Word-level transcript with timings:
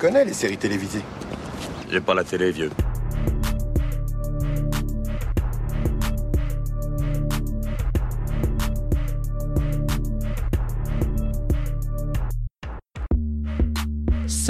connais 0.00 0.24
les 0.24 0.32
séries 0.32 0.56
télévisées. 0.56 1.04
J'ai 1.90 2.00
pas 2.00 2.14
la 2.14 2.24
télé, 2.24 2.50
vieux. 2.50 2.70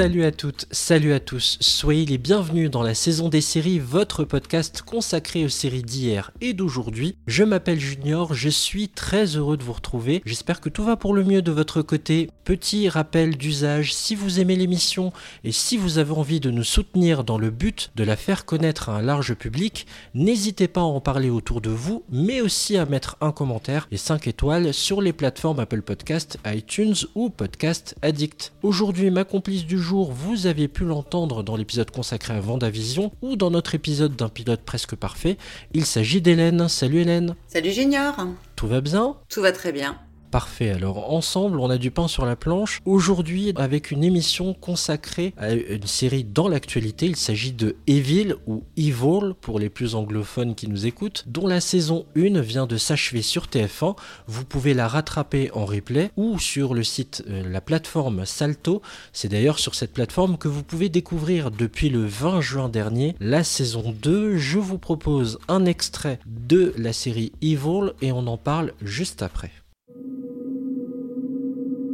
Salut 0.00 0.24
à 0.24 0.32
toutes, 0.32 0.64
salut 0.70 1.12
à 1.12 1.20
tous, 1.20 1.58
soyez 1.60 2.06
les 2.06 2.16
bienvenus 2.16 2.70
dans 2.70 2.82
la 2.82 2.94
saison 2.94 3.28
des 3.28 3.42
séries, 3.42 3.78
votre 3.78 4.24
podcast 4.24 4.80
consacré 4.80 5.44
aux 5.44 5.50
séries 5.50 5.82
d'hier 5.82 6.30
et 6.40 6.54
d'aujourd'hui. 6.54 7.18
Je 7.26 7.44
m'appelle 7.44 7.78
Junior, 7.78 8.32
je 8.32 8.48
suis 8.48 8.88
très 8.88 9.36
heureux 9.36 9.58
de 9.58 9.62
vous 9.62 9.74
retrouver, 9.74 10.22
j'espère 10.24 10.62
que 10.62 10.70
tout 10.70 10.84
va 10.84 10.96
pour 10.96 11.12
le 11.12 11.22
mieux 11.22 11.42
de 11.42 11.52
votre 11.52 11.82
côté. 11.82 12.30
Petit 12.44 12.88
rappel 12.88 13.36
d'usage, 13.36 13.92
si 13.92 14.14
vous 14.14 14.40
aimez 14.40 14.56
l'émission 14.56 15.12
et 15.44 15.52
si 15.52 15.76
vous 15.76 15.98
avez 15.98 16.12
envie 16.12 16.40
de 16.40 16.50
nous 16.50 16.64
soutenir 16.64 17.22
dans 17.22 17.36
le 17.36 17.50
but 17.50 17.90
de 17.94 18.02
la 18.02 18.16
faire 18.16 18.46
connaître 18.46 18.88
à 18.88 18.96
un 18.96 19.02
large 19.02 19.34
public, 19.34 19.86
n'hésitez 20.14 20.66
pas 20.66 20.80
à 20.80 20.84
en 20.84 21.00
parler 21.00 21.28
autour 21.28 21.60
de 21.60 21.68
vous, 21.68 22.04
mais 22.10 22.40
aussi 22.40 22.78
à 22.78 22.86
mettre 22.86 23.18
un 23.20 23.32
commentaire 23.32 23.86
et 23.90 23.98
5 23.98 24.26
étoiles 24.28 24.72
sur 24.72 25.02
les 25.02 25.12
plateformes 25.12 25.60
Apple 25.60 25.82
Podcast, 25.82 26.38
iTunes 26.46 26.96
ou 27.14 27.28
Podcast 27.28 27.96
Addict. 28.00 28.54
Aujourd'hui, 28.62 29.10
ma 29.10 29.24
complice 29.24 29.66
du 29.66 29.78
jour 29.78 29.89
vous 29.90 30.46
aviez 30.46 30.68
pu 30.68 30.84
l'entendre 30.84 31.42
dans 31.42 31.56
l'épisode 31.56 31.90
consacré 31.90 32.34
à 32.34 32.40
Vendavision 32.40 33.12
ou 33.22 33.36
dans 33.36 33.50
notre 33.50 33.74
épisode 33.74 34.14
d'un 34.16 34.28
pilote 34.28 34.60
presque 34.64 34.94
parfait. 34.94 35.36
Il 35.74 35.84
s'agit 35.84 36.20
d'Hélène. 36.20 36.68
Salut 36.68 37.00
Hélène. 37.00 37.34
Salut 37.48 37.72
Junior. 37.72 38.14
Tout 38.56 38.68
va 38.68 38.80
bien? 38.80 39.16
Tout 39.28 39.42
va 39.42 39.52
très 39.52 39.72
bien. 39.72 39.98
Parfait, 40.30 40.70
alors 40.70 41.12
ensemble 41.12 41.58
on 41.58 41.70
a 41.70 41.78
du 41.78 41.90
pain 41.90 42.06
sur 42.06 42.24
la 42.24 42.36
planche. 42.36 42.80
Aujourd'hui 42.84 43.52
avec 43.56 43.90
une 43.90 44.04
émission 44.04 44.54
consacrée 44.54 45.34
à 45.36 45.50
une 45.52 45.86
série 45.86 46.22
dans 46.22 46.46
l'actualité, 46.46 47.06
il 47.06 47.16
s'agit 47.16 47.52
de 47.52 47.74
Evil 47.88 48.36
ou 48.46 48.62
Evil 48.76 49.34
pour 49.40 49.58
les 49.58 49.68
plus 49.68 49.96
anglophones 49.96 50.54
qui 50.54 50.68
nous 50.68 50.86
écoutent, 50.86 51.24
dont 51.26 51.48
la 51.48 51.60
saison 51.60 52.06
1 52.16 52.40
vient 52.42 52.66
de 52.66 52.76
s'achever 52.76 53.22
sur 53.22 53.46
TF1. 53.46 53.96
Vous 54.28 54.44
pouvez 54.44 54.72
la 54.72 54.86
rattraper 54.86 55.50
en 55.52 55.64
replay 55.64 56.12
ou 56.16 56.38
sur 56.38 56.74
le 56.74 56.84
site, 56.84 57.24
euh, 57.28 57.42
la 57.50 57.60
plateforme 57.60 58.24
Salto. 58.24 58.82
C'est 59.12 59.28
d'ailleurs 59.28 59.58
sur 59.58 59.74
cette 59.74 59.92
plateforme 59.92 60.38
que 60.38 60.46
vous 60.46 60.62
pouvez 60.62 60.88
découvrir 60.88 61.50
depuis 61.50 61.88
le 61.88 62.06
20 62.06 62.40
juin 62.40 62.68
dernier 62.68 63.16
la 63.18 63.42
saison 63.42 63.92
2. 64.00 64.36
Je 64.36 64.58
vous 64.58 64.78
propose 64.78 65.40
un 65.48 65.64
extrait 65.64 66.20
de 66.26 66.72
la 66.76 66.92
série 66.92 67.32
Evil 67.42 67.94
et 68.00 68.12
on 68.12 68.28
en 68.28 68.36
parle 68.36 68.74
juste 68.80 69.22
après. 69.22 69.50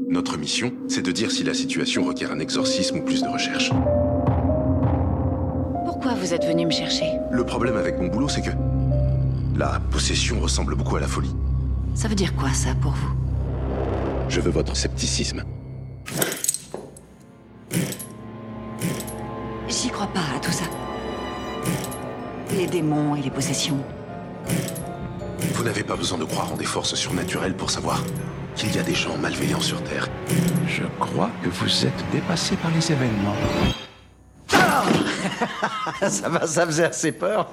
Notre 0.08 0.38
mission, 0.38 0.72
c'est 0.86 1.02
de 1.02 1.10
dire 1.10 1.32
si 1.32 1.42
la 1.42 1.52
situation 1.52 2.04
requiert 2.04 2.30
un 2.30 2.38
exorcisme 2.38 2.98
ou 2.98 3.02
plus 3.02 3.24
de 3.24 3.28
recherche. 3.28 3.70
Pourquoi 5.84 6.14
vous 6.14 6.32
êtes 6.32 6.44
venu 6.44 6.64
me 6.64 6.70
chercher? 6.70 7.06
Le 7.32 7.44
problème 7.44 7.76
avec 7.76 7.98
mon 7.98 8.06
boulot, 8.06 8.28
c'est 8.28 8.42
que 8.42 8.50
la 9.56 9.80
possession 9.90 10.38
ressemble 10.38 10.76
beaucoup 10.76 10.94
à 10.94 11.00
la 11.00 11.08
folie. 11.08 11.34
Ça 11.94 12.06
veut 12.06 12.14
dire 12.14 12.36
quoi 12.36 12.52
ça 12.52 12.70
pour 12.80 12.92
vous? 12.92 13.16
Je 14.28 14.40
veux 14.40 14.52
votre 14.52 14.76
scepticisme. 14.76 15.42
J'y 19.68 19.88
crois 19.88 20.06
pas 20.06 20.20
à 20.36 20.38
tout 20.40 20.52
ça. 20.52 20.64
Les 22.56 22.68
démons 22.68 23.16
et 23.16 23.22
les 23.22 23.30
possessions. 23.30 23.78
Vous 25.54 25.64
n'avez 25.64 25.82
pas 25.82 25.96
besoin 25.96 26.18
de 26.18 26.24
croire 26.24 26.52
en 26.52 26.56
des 26.56 26.64
forces 26.64 26.94
surnaturelles 26.94 27.56
pour 27.56 27.70
savoir 27.70 28.04
qu'il 28.56 28.74
y 28.74 28.78
a 28.78 28.82
des 28.82 28.94
gens 28.94 29.16
malveillants 29.18 29.60
sur 29.60 29.82
Terre. 29.84 30.08
Je 30.66 30.84
crois 30.98 31.30
que 31.42 31.48
vous 31.48 31.86
êtes 31.86 32.04
dépassé 32.10 32.56
par 32.56 32.70
les 32.70 32.90
événements. 32.90 33.36
ça 36.08 36.28
va, 36.28 36.46
ça 36.46 36.66
faisait 36.66 36.84
assez 36.84 37.12
peur. 37.12 37.50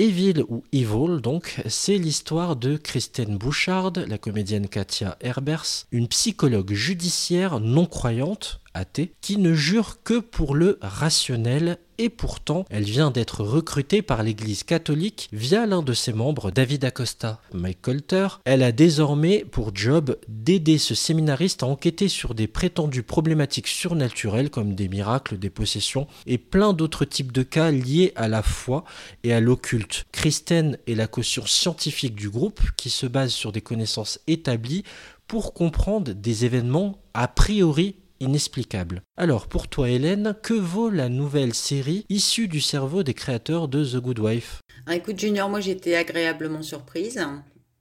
Evil 0.00 0.44
ou 0.48 0.62
Evil, 0.72 1.20
donc, 1.20 1.60
c'est 1.66 1.96
l'histoire 1.96 2.54
de 2.54 2.76
Christine 2.76 3.36
Bouchard, 3.36 3.92
la 4.06 4.16
comédienne 4.16 4.68
Katia 4.68 5.16
Herbers, 5.20 5.86
une 5.90 6.06
psychologue 6.06 6.72
judiciaire 6.72 7.58
non 7.58 7.86
croyante, 7.86 8.60
athée, 8.78 9.12
qui 9.20 9.36
ne 9.36 9.54
jure 9.54 10.02
que 10.02 10.18
pour 10.18 10.54
le 10.54 10.78
rationnel 10.80 11.78
et 11.98 12.08
pourtant 12.08 12.64
elle 12.70 12.84
vient 12.84 13.10
d'être 13.10 13.42
recrutée 13.42 14.02
par 14.02 14.22
l'Église 14.22 14.62
catholique 14.62 15.28
via 15.32 15.66
l'un 15.66 15.82
de 15.82 15.92
ses 15.92 16.12
membres, 16.12 16.50
David 16.50 16.84
Acosta. 16.84 17.40
Mike 17.52 17.82
Colter, 17.82 18.28
elle 18.44 18.62
a 18.62 18.72
désormais 18.72 19.44
pour 19.44 19.74
job 19.74 20.16
d'aider 20.28 20.78
ce 20.78 20.94
séminariste 20.94 21.62
à 21.62 21.66
enquêter 21.66 22.08
sur 22.08 22.34
des 22.34 22.46
prétendues 22.46 23.02
problématiques 23.02 23.66
surnaturelles 23.66 24.50
comme 24.50 24.74
des 24.74 24.88
miracles, 24.88 25.38
des 25.38 25.50
possessions 25.50 26.06
et 26.26 26.38
plein 26.38 26.72
d'autres 26.72 27.04
types 27.04 27.32
de 27.32 27.42
cas 27.42 27.70
liés 27.70 28.12
à 28.14 28.28
la 28.28 28.42
foi 28.42 28.84
et 29.24 29.32
à 29.32 29.40
l'occulte. 29.40 30.06
Kristen 30.12 30.78
est 30.86 30.94
la 30.94 31.08
caution 31.08 31.44
scientifique 31.46 32.14
du 32.14 32.30
groupe 32.30 32.60
qui 32.76 32.90
se 32.90 33.06
base 33.06 33.32
sur 33.32 33.52
des 33.52 33.60
connaissances 33.60 34.20
établies 34.26 34.84
pour 35.26 35.52
comprendre 35.52 36.12
des 36.12 36.44
événements 36.44 36.98
a 37.12 37.28
priori 37.28 37.96
inexplicable. 38.20 39.02
Alors 39.16 39.46
pour 39.48 39.68
toi 39.68 39.88
Hélène, 39.90 40.34
que 40.42 40.54
vaut 40.54 40.90
la 40.90 41.08
nouvelle 41.08 41.54
série 41.54 42.04
issue 42.08 42.48
du 42.48 42.60
cerveau 42.60 43.02
des 43.02 43.14
créateurs 43.14 43.68
de 43.68 43.84
The 43.84 43.96
Good 43.96 44.18
Wife? 44.18 44.60
Ah, 44.86 44.96
Écoute 44.96 45.18
Junior, 45.18 45.48
moi 45.48 45.60
j'étais 45.60 45.94
agréablement 45.94 46.62
surprise. 46.62 47.20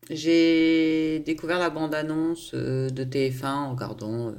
J'ai 0.09 1.19
découvert 1.19 1.59
la 1.59 1.69
bande-annonce 1.69 2.51
euh, 2.53 2.89
de 2.89 3.03
TF1 3.03 3.45
en 3.45 3.71
regardant 3.71 4.29
euh, 4.29 4.31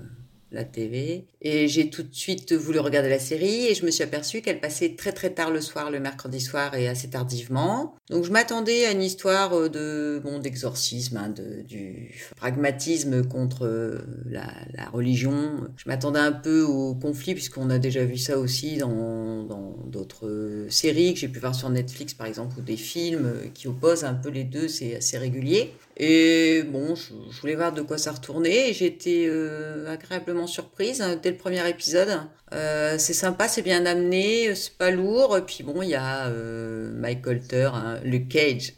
la 0.53 0.64
TV. 0.64 1.25
Et 1.42 1.69
j'ai 1.69 1.91
tout 1.91 2.03
de 2.03 2.14
suite 2.14 2.53
voulu 2.53 2.78
regarder 2.78 3.09
la 3.09 3.19
série 3.19 3.66
et 3.66 3.75
je 3.75 3.84
me 3.84 3.91
suis 3.91 4.03
aperçue 4.03 4.42
qu'elle 4.42 4.60
passait 4.60 4.94
très 4.97 5.12
très 5.12 5.31
tard 5.31 5.50
le 5.50 5.60
soir, 5.60 5.91
le 5.91 6.00
mercredi 6.00 6.41
soir 6.41 6.75
et 6.75 6.88
assez 6.88 7.10
tardivement. 7.10 7.94
Donc 8.10 8.25
je 8.25 8.32
m'attendais 8.32 8.87
à 8.87 8.92
une 8.92 9.03
histoire 9.03 9.53
euh, 9.54 9.69
de 9.69 10.20
bon 10.22 10.38
d'exorcisme, 10.38 11.16
hein, 11.16 11.28
de, 11.28 11.62
du 11.62 12.14
pragmatisme 12.37 13.25
contre 13.25 13.66
euh, 13.66 13.98
la, 14.28 14.48
religion. 14.92 15.69
Je 15.76 15.84
m'attendais 15.87 16.19
un 16.19 16.32
peu 16.32 16.62
au 16.62 16.94
conflit 16.94 17.34
puisqu'on 17.34 17.70
a 17.70 17.78
déjà 17.78 18.04
vu 18.04 18.16
ça 18.16 18.38
aussi 18.38 18.78
dans 18.78 19.76
d'autres 19.87 20.66
séries 20.70 21.14
que 21.14 21.20
j'ai 21.20 21.28
pu 21.28 21.38
voir 21.38 21.54
sur 21.54 21.69
Netflix 21.69 22.14
par 22.14 22.26
exemple 22.26 22.58
ou 22.58 22.62
des 22.62 22.76
films 22.76 23.32
qui 23.54 23.69
opposent 23.69 24.04
un 24.04 24.14
peu 24.14 24.31
les 24.31 24.44
deux, 24.44 24.69
c'est 24.69 24.97
assez 24.97 25.19
régulier. 25.19 25.72
Et 26.00 26.62
bon, 26.62 26.94
je, 26.94 27.41
voulais 27.41 27.56
voir 27.56 27.72
de 27.72 27.82
quoi 27.82 27.98
ça 27.98 28.12
retournait 28.12 28.70
et 28.70 28.72
j'étais 28.72 29.26
euh, 29.28 29.92
agréablement 29.92 30.38
surprise 30.47 31.00
hein, 31.00 31.19
dès 31.21 31.31
le 31.31 31.37
premier 31.37 31.69
épisode. 31.69 32.21
Euh, 32.53 32.97
c'est 32.99 33.15
sympa, 33.15 33.49
c'est 33.49 33.62
bien 33.62 33.84
amené, 33.87 34.54
c'est 34.54 34.76
pas 34.76 34.91
lourd. 34.91 35.38
Puis 35.47 35.65
bon, 35.65 35.82
il 35.82 35.91
y 35.91 35.94
a 35.94 36.26
euh, 36.26 36.91
Mike 36.94 37.22
Colter, 37.22 37.71
hein, 37.75 37.99
le 38.04 38.19
Cage. 38.19 38.75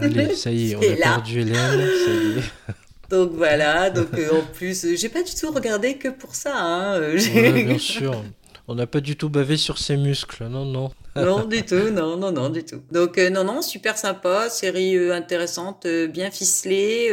Allez, 0.00 0.34
ça 0.34 0.50
y 0.50 0.72
est, 0.72 0.76
on 0.76 0.80
a 0.80 0.96
perdu 0.96 1.40
Hélène, 1.40 1.54
ça 1.54 2.12
y 2.12 2.38
est. 2.38 2.74
Donc 3.08 3.32
voilà, 3.34 3.88
donc 3.88 4.08
en 4.32 4.42
plus, 4.52 4.96
j'ai 4.96 5.08
pas 5.08 5.22
du 5.22 5.32
tout 5.32 5.52
regardé 5.52 5.94
que 5.94 6.08
pour 6.08 6.34
ça. 6.34 6.56
Hein. 6.56 7.00
Ouais, 7.00 7.62
bien 7.62 7.78
sûr. 7.78 8.24
On 8.68 8.74
n'a 8.74 8.86
pas 8.86 9.00
du 9.00 9.16
tout 9.16 9.28
bavé 9.28 9.56
sur 9.56 9.78
ses 9.78 9.96
muscles, 9.96 10.46
non, 10.48 10.64
non 10.64 10.90
non, 11.24 11.44
du 11.44 11.62
tout, 11.66 11.90
non, 11.90 12.16
non, 12.16 12.32
non, 12.32 12.50
du 12.50 12.64
tout. 12.64 12.80
Donc 12.92 13.18
euh, 13.18 13.30
non, 13.30 13.44
non, 13.44 13.62
super 13.62 13.96
sympa, 13.96 14.48
série 14.50 14.96
euh, 14.96 15.14
intéressante, 15.14 15.86
euh, 15.86 16.06
bien 16.06 16.30
ficelée. 16.30 17.12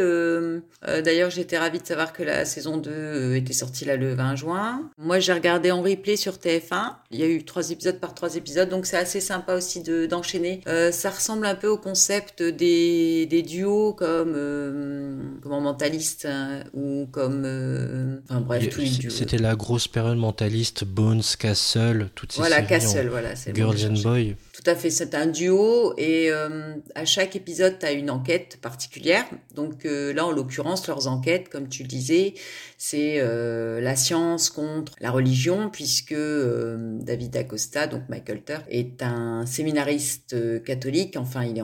D'ailleurs, 1.04 1.30
j'étais 1.30 1.58
ravie 1.58 1.80
de 1.80 1.86
savoir 1.86 2.14
que 2.14 2.24
la 2.24 2.46
saison 2.46 2.78
2 2.78 3.36
était 3.36 3.54
sortie 3.54 3.86
là 3.86 3.96
le 3.96 4.14
20 4.14 4.36
juin. 4.36 4.90
Moi, 4.98 5.20
j'ai 5.20 5.34
regardé 5.34 5.72
en 5.72 5.82
replay 5.82 6.18
sur 6.18 6.34
TF1. 6.34 6.96
Il 7.12 7.20
y 7.20 7.24
a 7.24 7.28
eu 7.28 7.44
trois 7.44 7.72
épisodes 7.72 8.00
par 8.00 8.14
trois 8.14 8.36
épisodes, 8.36 8.70
donc 8.70 8.86
c'est 8.86 8.98
assez 8.98 9.22
sympa 9.22 9.56
aussi 9.56 9.82
de 9.82 10.06
d'enchaîner. 10.06 10.62
ça 10.92 11.10
ressemble 11.10 11.46
un 11.46 11.56
peu 11.56 11.68
au 11.68 11.78
concept 11.78 12.44
des, 12.44 13.26
des 13.28 13.42
duos 13.42 13.94
comme 13.94 15.40
comment 15.42 15.62
mentaliste 15.62 16.28
hein, 16.30 16.64
ou 16.74 17.08
comme 17.12 18.22
enfin 18.30 18.42
bref 18.42 18.70
tous 18.70 18.82
les 18.82 18.90
duos. 18.90 19.10
C'était 19.10 19.38
la 19.38 19.56
grosse 19.56 19.88
période 19.88 20.18
mentaliste, 20.18 20.84
Bones, 20.84 21.24
Castle, 21.44 22.08
toutes 22.16 22.32
ces 22.32 22.40
voilà, 22.40 22.56
séries. 22.56 22.68
Castle, 22.68 23.08
voilà, 23.10 23.36
c'est 23.36 23.52
Boy. 23.52 24.38
Tout 24.54 24.62
à 24.68 24.76
fait, 24.76 24.92
c'est 24.92 25.16
un 25.16 25.26
duo 25.26 25.96
et 25.98 26.30
euh, 26.30 26.76
à 26.94 27.06
chaque 27.06 27.36
épisode, 27.36 27.80
tu 27.80 27.88
as 27.88 27.92
une 27.92 28.12
enquête 28.12 28.60
particulière. 28.62 29.26
Donc 29.56 29.84
euh, 29.86 30.14
là, 30.14 30.28
en 30.28 30.32
l'occurrence, 30.32 30.88
leurs 30.88 31.08
enquêtes, 31.08 31.50
comme 31.50 31.68
tu 31.68 31.82
le 31.82 31.88
disais, 31.88 32.36
c'est 32.78 33.16
euh, 33.18 33.82
la 33.82 33.96
science 33.96 34.52
contre 34.52 34.94
la 35.02 35.10
religion, 35.10 35.72
puisque 35.72 36.14
David 36.14 37.36
Acosta, 37.36 37.88
donc 37.88 38.04
Michael 38.10 38.44
Ter, 38.44 38.64
est 38.70 39.02
un 39.02 39.44
séminariste 39.48 40.64
catholique. 40.64 41.18
Enfin, 41.18 41.44
il, 41.46 41.58
est 41.58 41.64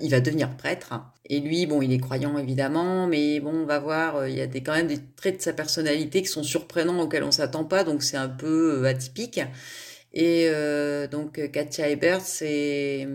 il 0.00 0.10
va 0.10 0.18
devenir 0.18 0.56
prêtre. 0.56 0.94
Et 1.26 1.38
lui, 1.38 1.66
bon, 1.66 1.80
il 1.80 1.92
est 1.92 1.98
croyant 1.98 2.38
évidemment, 2.38 3.06
mais 3.06 3.38
bon, 3.38 3.54
on 3.54 3.66
va 3.66 3.78
voir, 3.78 4.26
il 4.26 4.34
y 4.34 4.40
a 4.40 4.48
des, 4.48 4.64
quand 4.64 4.74
même 4.74 4.88
des 4.88 4.98
traits 5.14 5.36
de 5.36 5.42
sa 5.42 5.52
personnalité 5.52 6.22
qui 6.22 6.28
sont 6.28 6.42
surprenants 6.42 6.98
auxquels 6.98 7.24
on 7.24 7.30
s'attend 7.30 7.64
pas, 7.64 7.84
donc 7.84 8.02
c'est 8.02 8.16
un 8.16 8.28
peu 8.28 8.84
atypique. 8.84 9.40
Et 10.18 10.48
euh, 10.48 11.06
donc 11.06 11.50
Katia 11.52 11.90
Ebert, 11.90 12.22
c'est 12.22 13.06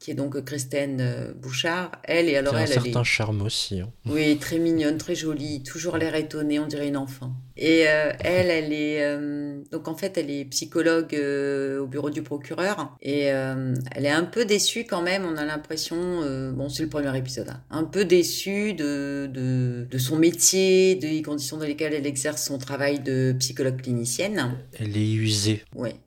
qui 0.00 0.10
est 0.10 0.14
donc 0.14 0.44
Christine 0.44 1.32
Bouchard. 1.40 1.92
Elle 2.02 2.28
et 2.28 2.36
alors 2.36 2.56
un 2.56 2.58
elle, 2.64 2.72
elle 2.72 2.82
certain 2.82 3.02
est 3.02 3.04
charme 3.04 3.42
aussi. 3.42 3.80
hein. 3.80 3.88
oui 4.06 4.36
très 4.38 4.58
mignonne, 4.58 4.98
très 4.98 5.14
jolie, 5.14 5.62
toujours 5.62 5.96
l'air 5.96 6.16
étonnée, 6.16 6.58
on 6.58 6.66
dirait 6.66 6.88
une 6.88 6.96
enfant. 6.96 7.30
Et 7.56 7.84
euh, 7.86 8.10
elle, 8.20 8.50
elle 8.50 8.72
est 8.72 9.04
euh, 9.04 9.60
donc 9.70 9.86
en 9.86 9.94
fait 9.94 10.18
elle 10.18 10.28
est 10.30 10.44
psychologue 10.46 11.14
euh, 11.14 11.78
au 11.80 11.86
bureau 11.86 12.10
du 12.10 12.22
procureur 12.22 12.96
et 13.00 13.30
euh, 13.30 13.74
elle 13.94 14.06
est 14.06 14.10
un 14.10 14.24
peu 14.24 14.44
déçue 14.44 14.84
quand 14.84 15.02
même. 15.02 15.24
On 15.24 15.36
a 15.36 15.44
l'impression, 15.44 15.96
euh, 16.24 16.50
bon 16.50 16.68
c'est 16.68 16.82
le 16.82 16.88
premier 16.88 17.16
épisode, 17.16 17.50
hein, 17.50 17.60
un 17.70 17.84
peu 17.84 18.04
déçue 18.04 18.72
de, 18.74 19.30
de 19.32 19.86
de 19.88 19.98
son 19.98 20.16
métier, 20.16 20.96
des 20.96 21.22
conditions 21.22 21.58
dans 21.58 21.64
lesquelles 21.66 21.94
elle 21.94 22.06
exerce 22.06 22.44
son 22.44 22.58
travail 22.58 22.98
de 22.98 23.36
psychologue 23.38 23.80
clinicienne. 23.80 24.56
Elle 24.78 24.96
est 24.96 25.12
usée. 25.12 25.62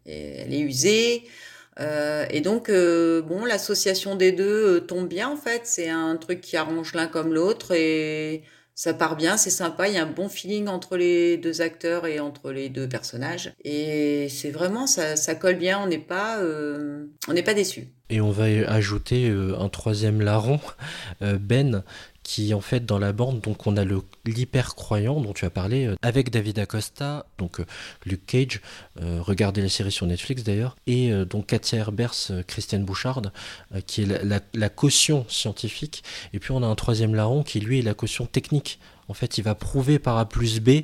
Et 0.06 0.33
elle 0.36 0.54
est 0.54 0.60
usée. 0.60 1.24
Euh, 1.80 2.26
et 2.30 2.42
donc, 2.42 2.70
euh, 2.70 3.22
bon, 3.22 3.46
l'association 3.46 4.16
des 4.16 4.32
deux 4.32 4.78
euh, 4.78 4.80
tombe 4.80 5.08
bien 5.08 5.30
en 5.30 5.38
fait. 5.38 5.62
C'est 5.66 5.90
un 5.90 6.16
truc 6.18 6.42
qui 6.42 6.58
arrange 6.58 6.94
l'un 6.94 7.08
comme 7.08 7.34
l'autre 7.34 7.74
et 7.74 8.44
ça 8.76 8.94
part 8.94 9.16
bien, 9.16 9.38
c'est 9.38 9.50
sympa. 9.50 9.88
Il 9.88 9.96
y 9.96 9.98
a 9.98 10.04
un 10.04 10.12
bon 10.12 10.30
feeling 10.30 10.68
entre 10.68 10.98
les 10.98 11.38
deux 11.38 11.62
acteurs 11.62 12.06
et 12.08 12.20
entre 12.20 12.52
les 12.52 12.70
deux 12.70 12.88
personnages. 12.88 13.54
Et 13.64 14.28
c'est 14.30 14.52
vraiment, 14.52 14.88
ça, 14.88 15.16
ça 15.16 15.36
colle 15.36 15.56
bien. 15.56 15.80
On 15.80 15.88
n'est 15.88 16.00
pas, 16.00 16.40
on 16.42 17.34
n'est 17.34 17.44
pas 17.44 17.54
déçu. 17.54 17.90
Et 18.10 18.20
on 18.20 18.32
va 18.32 18.46
ajouter 18.68 19.28
un 19.28 19.70
troisième 19.70 20.22
larron, 20.22 20.60
Ben, 21.22 21.84
qui 22.24 22.54
en 22.54 22.62
fait 22.62 22.86
dans 22.86 23.00
la 23.00 23.12
bande, 23.14 23.42
donc 23.42 23.68
on 23.68 23.75
a 23.78 23.84
le 23.84 24.02
l'hyper 24.25 24.75
croyant 24.75 25.20
dont 25.22 25.34
tu 25.34 25.44
as 25.46 25.50
parlé, 25.50 25.86
euh, 25.86 25.96
avec 26.02 26.30
David 26.31 26.58
Acosta, 26.60 27.25
donc 27.38 27.60
euh, 27.60 27.66
Luke 28.06 28.25
Cage, 28.25 28.62
euh, 29.02 29.20
regardez 29.22 29.62
la 29.62 29.70
série 29.70 29.92
sur 29.92 30.06
Netflix 30.08 30.44
d'ailleurs, 30.44 30.75
et 30.88 31.12
donc 31.25 31.48
Katia 31.48 31.80
Herbers, 31.80 32.14
Christiane 32.48 32.86
Bouchard, 32.86 33.22
qui 33.88 34.04
est 34.04 34.24
la- 34.24 34.40
la 34.54 34.70
caution 34.70 35.25
scientifique, 35.30 36.04
et 36.34 36.40
puis 36.40 36.52
on 36.52 36.64
a 36.64 36.68
un 36.68 36.75
troisième 36.75 37.14
larron 37.16 37.44
qui 37.44 37.60
lui 37.60 37.80
est 37.80 37.84
la 37.84 37.94
caution 37.94 38.25
technique. 38.25 38.80
En 39.08 39.14
fait, 39.14 39.38
il 39.38 39.44
va 39.44 39.56
prouver 39.56 40.00
par 40.00 40.18
A 40.18 40.28
plus 40.28 40.60
B 40.60 40.84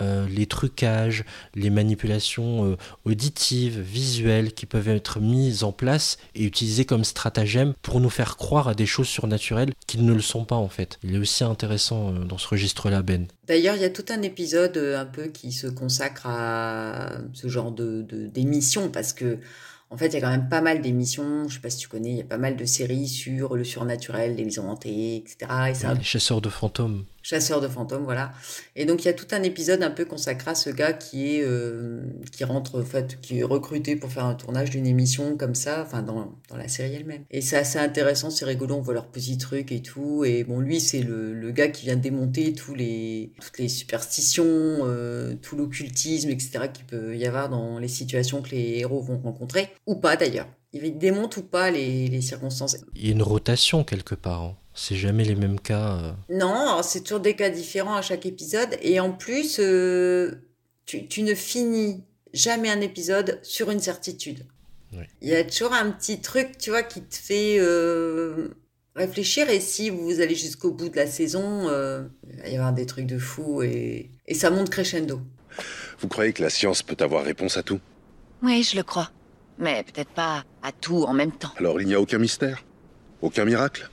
euh, 0.00 0.26
les 0.28 0.46
trucages, 0.46 1.24
les 1.54 1.68
manipulations 1.68 2.64
euh, 2.64 2.76
auditives, 3.04 3.80
visuelles 3.80 4.54
qui 4.54 4.64
peuvent 4.64 4.88
être 4.88 5.20
mises 5.20 5.62
en 5.62 5.72
place 5.72 6.16
et 6.34 6.44
utilisées 6.44 6.86
comme 6.86 7.04
stratagème 7.04 7.74
pour 7.82 8.00
nous 8.00 8.08
faire 8.08 8.36
croire 8.36 8.68
à 8.68 8.74
des 8.74 8.86
choses 8.86 9.08
surnaturelles 9.08 9.72
qui 9.86 9.98
ne 9.98 10.14
le 10.14 10.22
sont 10.22 10.44
pas 10.44 10.56
en 10.56 10.68
fait. 10.68 10.98
Il 11.02 11.14
est 11.14 11.18
aussi 11.18 11.44
intéressant 11.44 12.14
euh, 12.14 12.24
dans 12.24 12.38
ce 12.38 12.48
registre-là, 12.48 13.02
Ben. 13.02 13.26
D'ailleurs, 13.46 13.76
il 13.76 13.82
y 13.82 13.84
a 13.84 13.90
tout 13.90 14.06
un 14.08 14.22
épisode 14.22 14.78
un 14.78 15.04
peu 15.04 15.26
qui 15.26 15.52
se 15.52 15.66
consacre 15.66 16.26
à 16.26 17.18
ce 17.34 17.48
genre 17.48 17.72
de 17.72 18.00
d'émissions 18.32 18.88
parce 18.88 19.12
que 19.12 19.38
en 19.92 19.96
fait, 19.96 20.06
il 20.06 20.14
y 20.14 20.16
a 20.18 20.20
quand 20.20 20.30
même 20.30 20.48
pas 20.48 20.60
mal 20.60 20.80
d'émissions. 20.80 21.48
Je 21.48 21.54
sais 21.54 21.60
pas 21.60 21.68
si 21.68 21.78
tu 21.78 21.88
connais, 21.88 22.10
il 22.10 22.16
y 22.18 22.20
a 22.20 22.24
pas 22.24 22.38
mal 22.38 22.56
de 22.56 22.64
séries 22.64 23.08
sur 23.08 23.56
le 23.56 23.64
surnaturel, 23.64 24.36
les 24.36 24.44
maisons 24.44 24.68
hantées, 24.70 25.16
etc. 25.16 25.36
Et 25.68 25.84
un 25.84 25.94
Les 25.94 26.04
chasseurs 26.04 26.40
de 26.40 26.48
fantômes. 26.48 27.04
Chasseur 27.22 27.60
de 27.60 27.68
fantômes, 27.68 28.04
voilà. 28.04 28.32
Et 28.76 28.84
donc 28.84 29.04
il 29.04 29.06
y 29.06 29.10
a 29.10 29.12
tout 29.12 29.26
un 29.32 29.42
épisode 29.42 29.82
un 29.82 29.90
peu 29.90 30.04
consacré 30.04 30.50
à 30.50 30.54
ce 30.54 30.70
gars 30.70 30.92
qui 30.92 31.36
est 31.36 31.42
euh, 31.44 32.02
qui 32.32 32.44
rentre 32.44 32.80
en 32.80 32.84
fait, 32.84 33.20
qui 33.20 33.40
est 33.40 33.42
recruté 33.42 33.96
pour 33.96 34.10
faire 34.10 34.24
un 34.24 34.34
tournage 34.34 34.70
d'une 34.70 34.86
émission 34.86 35.36
comme 35.36 35.54
ça, 35.54 35.82
enfin 35.82 36.02
dans, 36.02 36.34
dans 36.48 36.56
la 36.56 36.68
série 36.68 36.94
elle-même. 36.94 37.24
Et 37.30 37.40
c'est 37.40 37.56
assez 37.56 37.78
intéressant, 37.78 38.30
c'est 38.30 38.44
rigolo, 38.44 38.76
on 38.76 38.80
voit 38.80 38.94
leurs 38.94 39.08
petits 39.08 39.38
trucs 39.38 39.72
et 39.72 39.82
tout. 39.82 40.24
Et 40.24 40.44
bon, 40.44 40.60
lui 40.60 40.80
c'est 40.80 41.02
le, 41.02 41.34
le 41.34 41.50
gars 41.50 41.68
qui 41.68 41.86
vient 41.86 41.96
démonter 41.96 42.52
tous 42.52 42.74
les 42.74 43.32
toutes 43.40 43.58
les 43.58 43.68
superstitions, 43.68 44.44
euh, 44.46 45.34
tout 45.40 45.56
l'occultisme, 45.56 46.30
etc. 46.30 46.68
qu'il 46.72 46.86
peut 46.86 47.16
y 47.16 47.26
avoir 47.26 47.48
dans 47.48 47.78
les 47.78 47.88
situations 47.88 48.42
que 48.42 48.50
les 48.50 48.78
héros 48.78 49.00
vont 49.02 49.18
rencontrer 49.18 49.70
ou 49.86 49.96
pas 49.96 50.16
d'ailleurs. 50.16 50.48
Il 50.72 50.98
démonte 50.98 51.36
ou 51.36 51.42
pas 51.42 51.70
les, 51.70 52.06
les 52.08 52.20
circonstances. 52.20 52.76
Il 52.94 53.06
y 53.06 53.08
a 53.08 53.12
une 53.12 53.22
rotation 53.22 53.82
quelque 53.82 54.14
part. 54.14 54.42
hein. 54.42 54.56
C'est 54.72 54.94
jamais 54.94 55.24
les 55.24 55.34
mêmes 55.34 55.58
cas. 55.58 55.96
euh. 55.98 56.12
Non, 56.30 56.80
c'est 56.82 57.00
toujours 57.00 57.20
des 57.20 57.34
cas 57.34 57.50
différents 57.50 57.96
à 57.96 58.02
chaque 58.02 58.24
épisode. 58.24 58.76
Et 58.80 59.00
en 59.00 59.10
plus, 59.12 59.58
euh, 59.58 60.46
tu, 60.86 61.08
tu 61.08 61.22
ne 61.22 61.34
finis 61.34 62.04
jamais 62.32 62.70
un 62.70 62.80
épisode 62.80 63.40
sur 63.42 63.70
une 63.72 63.80
certitude. 63.80 64.46
Oui. 64.92 65.04
Il 65.22 65.28
y 65.28 65.34
a 65.34 65.42
toujours 65.44 65.72
un 65.72 65.90
petit 65.90 66.20
truc, 66.20 66.56
tu 66.56 66.70
vois, 66.70 66.84
qui 66.84 67.02
te 67.02 67.16
fait 67.16 67.56
euh, 67.58 68.48
réfléchir. 68.94 69.50
Et 69.50 69.58
si 69.60 69.90
vous 69.90 70.20
allez 70.20 70.36
jusqu'au 70.36 70.70
bout 70.70 70.88
de 70.88 70.96
la 70.96 71.08
saison, 71.08 71.68
euh, 71.68 72.04
il 72.28 72.40
va 72.42 72.48
y 72.48 72.54
avoir 72.56 72.72
des 72.72 72.86
trucs 72.86 73.06
de 73.06 73.18
fou 73.18 73.62
et, 73.62 74.10
et 74.28 74.34
ça 74.34 74.50
monte 74.50 74.70
crescendo. 74.70 75.20
Vous 75.98 76.06
croyez 76.06 76.32
que 76.32 76.42
la 76.42 76.50
science 76.50 76.82
peut 76.84 76.96
avoir 77.00 77.24
réponse 77.24 77.56
à 77.56 77.64
tout? 77.64 77.80
Oui, 78.42 78.62
je 78.62 78.76
le 78.76 78.84
crois. 78.84 79.10
Mais 79.60 79.84
peut-être 79.84 80.10
pas 80.10 80.44
à 80.62 80.72
tout 80.72 81.04
en 81.04 81.12
même 81.12 81.32
temps. 81.32 81.52
Alors 81.58 81.80
il 81.80 81.86
n'y 81.86 81.94
a 81.94 82.00
aucun 82.00 82.18
mystère? 82.18 82.64
Aucun 83.20 83.44
miracle? 83.44 83.90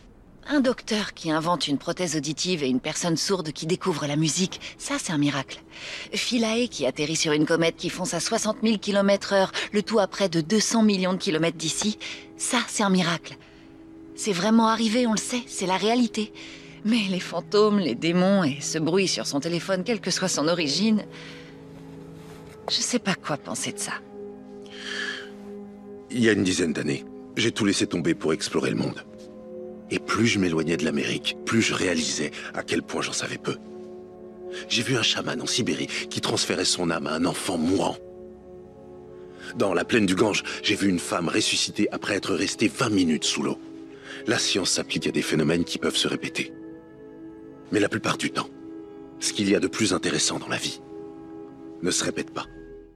Un 0.49 0.61
docteur 0.61 1.13
qui 1.13 1.29
invente 1.29 1.67
une 1.67 1.77
prothèse 1.77 2.15
auditive 2.15 2.63
et 2.63 2.69
une 2.69 2.79
personne 2.79 3.17
sourde 3.17 3.51
qui 3.51 3.67
découvre 3.67 4.07
la 4.07 4.15
musique, 4.15 4.61
ça 4.77 4.95
c'est 4.97 5.11
un 5.11 5.17
miracle. 5.17 5.61
Philae 6.13 6.69
qui 6.69 6.85
atterrit 6.85 7.17
sur 7.17 7.33
une 7.33 7.45
comète 7.45 7.75
qui 7.75 7.89
fonce 7.89 8.13
à 8.13 8.21
60 8.21 8.59
000 8.63 8.77
km 8.77 9.33
heure, 9.33 9.51
le 9.73 9.83
tout 9.83 9.99
à 9.99 10.07
près 10.07 10.29
de 10.29 10.39
200 10.39 10.83
millions 10.83 11.11
de 11.11 11.17
kilomètres 11.17 11.57
d'ici, 11.57 11.99
ça 12.37 12.59
c'est 12.69 12.83
un 12.83 12.89
miracle. 12.89 13.35
C'est 14.15 14.31
vraiment 14.31 14.69
arrivé, 14.69 15.05
on 15.05 15.11
le 15.11 15.17
sait, 15.17 15.43
c'est 15.47 15.65
la 15.65 15.75
réalité. 15.75 16.31
Mais 16.85 17.01
les 17.09 17.19
fantômes, 17.19 17.79
les 17.79 17.95
démons 17.95 18.45
et 18.45 18.59
ce 18.61 18.77
bruit 18.77 19.09
sur 19.09 19.27
son 19.27 19.41
téléphone, 19.41 19.83
quelle 19.83 19.99
que 19.99 20.11
soit 20.11 20.29
son 20.29 20.47
origine, 20.47 21.03
je 22.69 22.75
sais 22.75 22.99
pas 22.99 23.15
quoi 23.15 23.35
penser 23.35 23.73
de 23.73 23.79
ça. 23.79 23.93
Il 26.17 26.23
y 26.23 26.29
a 26.29 26.33
une 26.33 26.43
dizaine 26.43 26.73
d'années, 26.73 27.05
j'ai 27.35 27.51
tout 27.51 27.63
laissé 27.63 27.85
tomber 27.85 28.15
pour 28.15 28.33
explorer 28.33 28.71
le 28.71 28.75
monde. 28.75 29.05
Et 29.91 29.99
plus 29.99 30.25
je 30.25 30.39
m'éloignais 30.39 30.75
de 30.75 30.83
l'Amérique, 30.83 31.37
plus 31.45 31.61
je 31.61 31.75
réalisais 31.75 32.31
à 32.55 32.63
quel 32.63 32.81
point 32.81 33.03
j'en 33.03 33.13
savais 33.13 33.37
peu. 33.37 33.55
J'ai 34.67 34.81
vu 34.81 34.97
un 34.97 35.03
chaman 35.03 35.39
en 35.39 35.45
Sibérie 35.45 35.85
qui 35.85 36.19
transférait 36.19 36.65
son 36.65 36.89
âme 36.89 37.05
à 37.05 37.13
un 37.13 37.25
enfant 37.25 37.59
mourant. 37.59 37.97
Dans 39.57 39.75
la 39.75 39.85
plaine 39.85 40.07
du 40.07 40.15
Gange, 40.15 40.41
j'ai 40.63 40.73
vu 40.73 40.89
une 40.89 40.97
femme 40.97 41.29
ressusciter 41.29 41.87
après 41.91 42.15
être 42.15 42.33
restée 42.33 42.67
20 42.67 42.89
minutes 42.89 43.23
sous 43.23 43.43
l'eau. 43.43 43.59
La 44.25 44.39
science 44.39 44.71
s'applique 44.71 45.05
à 45.05 45.11
des 45.11 45.21
phénomènes 45.21 45.65
qui 45.65 45.77
peuvent 45.77 45.95
se 45.95 46.07
répéter. 46.07 46.51
Mais 47.71 47.79
la 47.79 47.89
plupart 47.89 48.17
du 48.17 48.31
temps, 48.31 48.49
ce 49.19 49.33
qu'il 49.33 49.47
y 49.51 49.55
a 49.55 49.59
de 49.59 49.67
plus 49.67 49.93
intéressant 49.93 50.39
dans 50.39 50.49
la 50.49 50.57
vie 50.57 50.81
ne 51.83 51.91
se 51.91 52.03
répète 52.03 52.31
pas. 52.31 52.47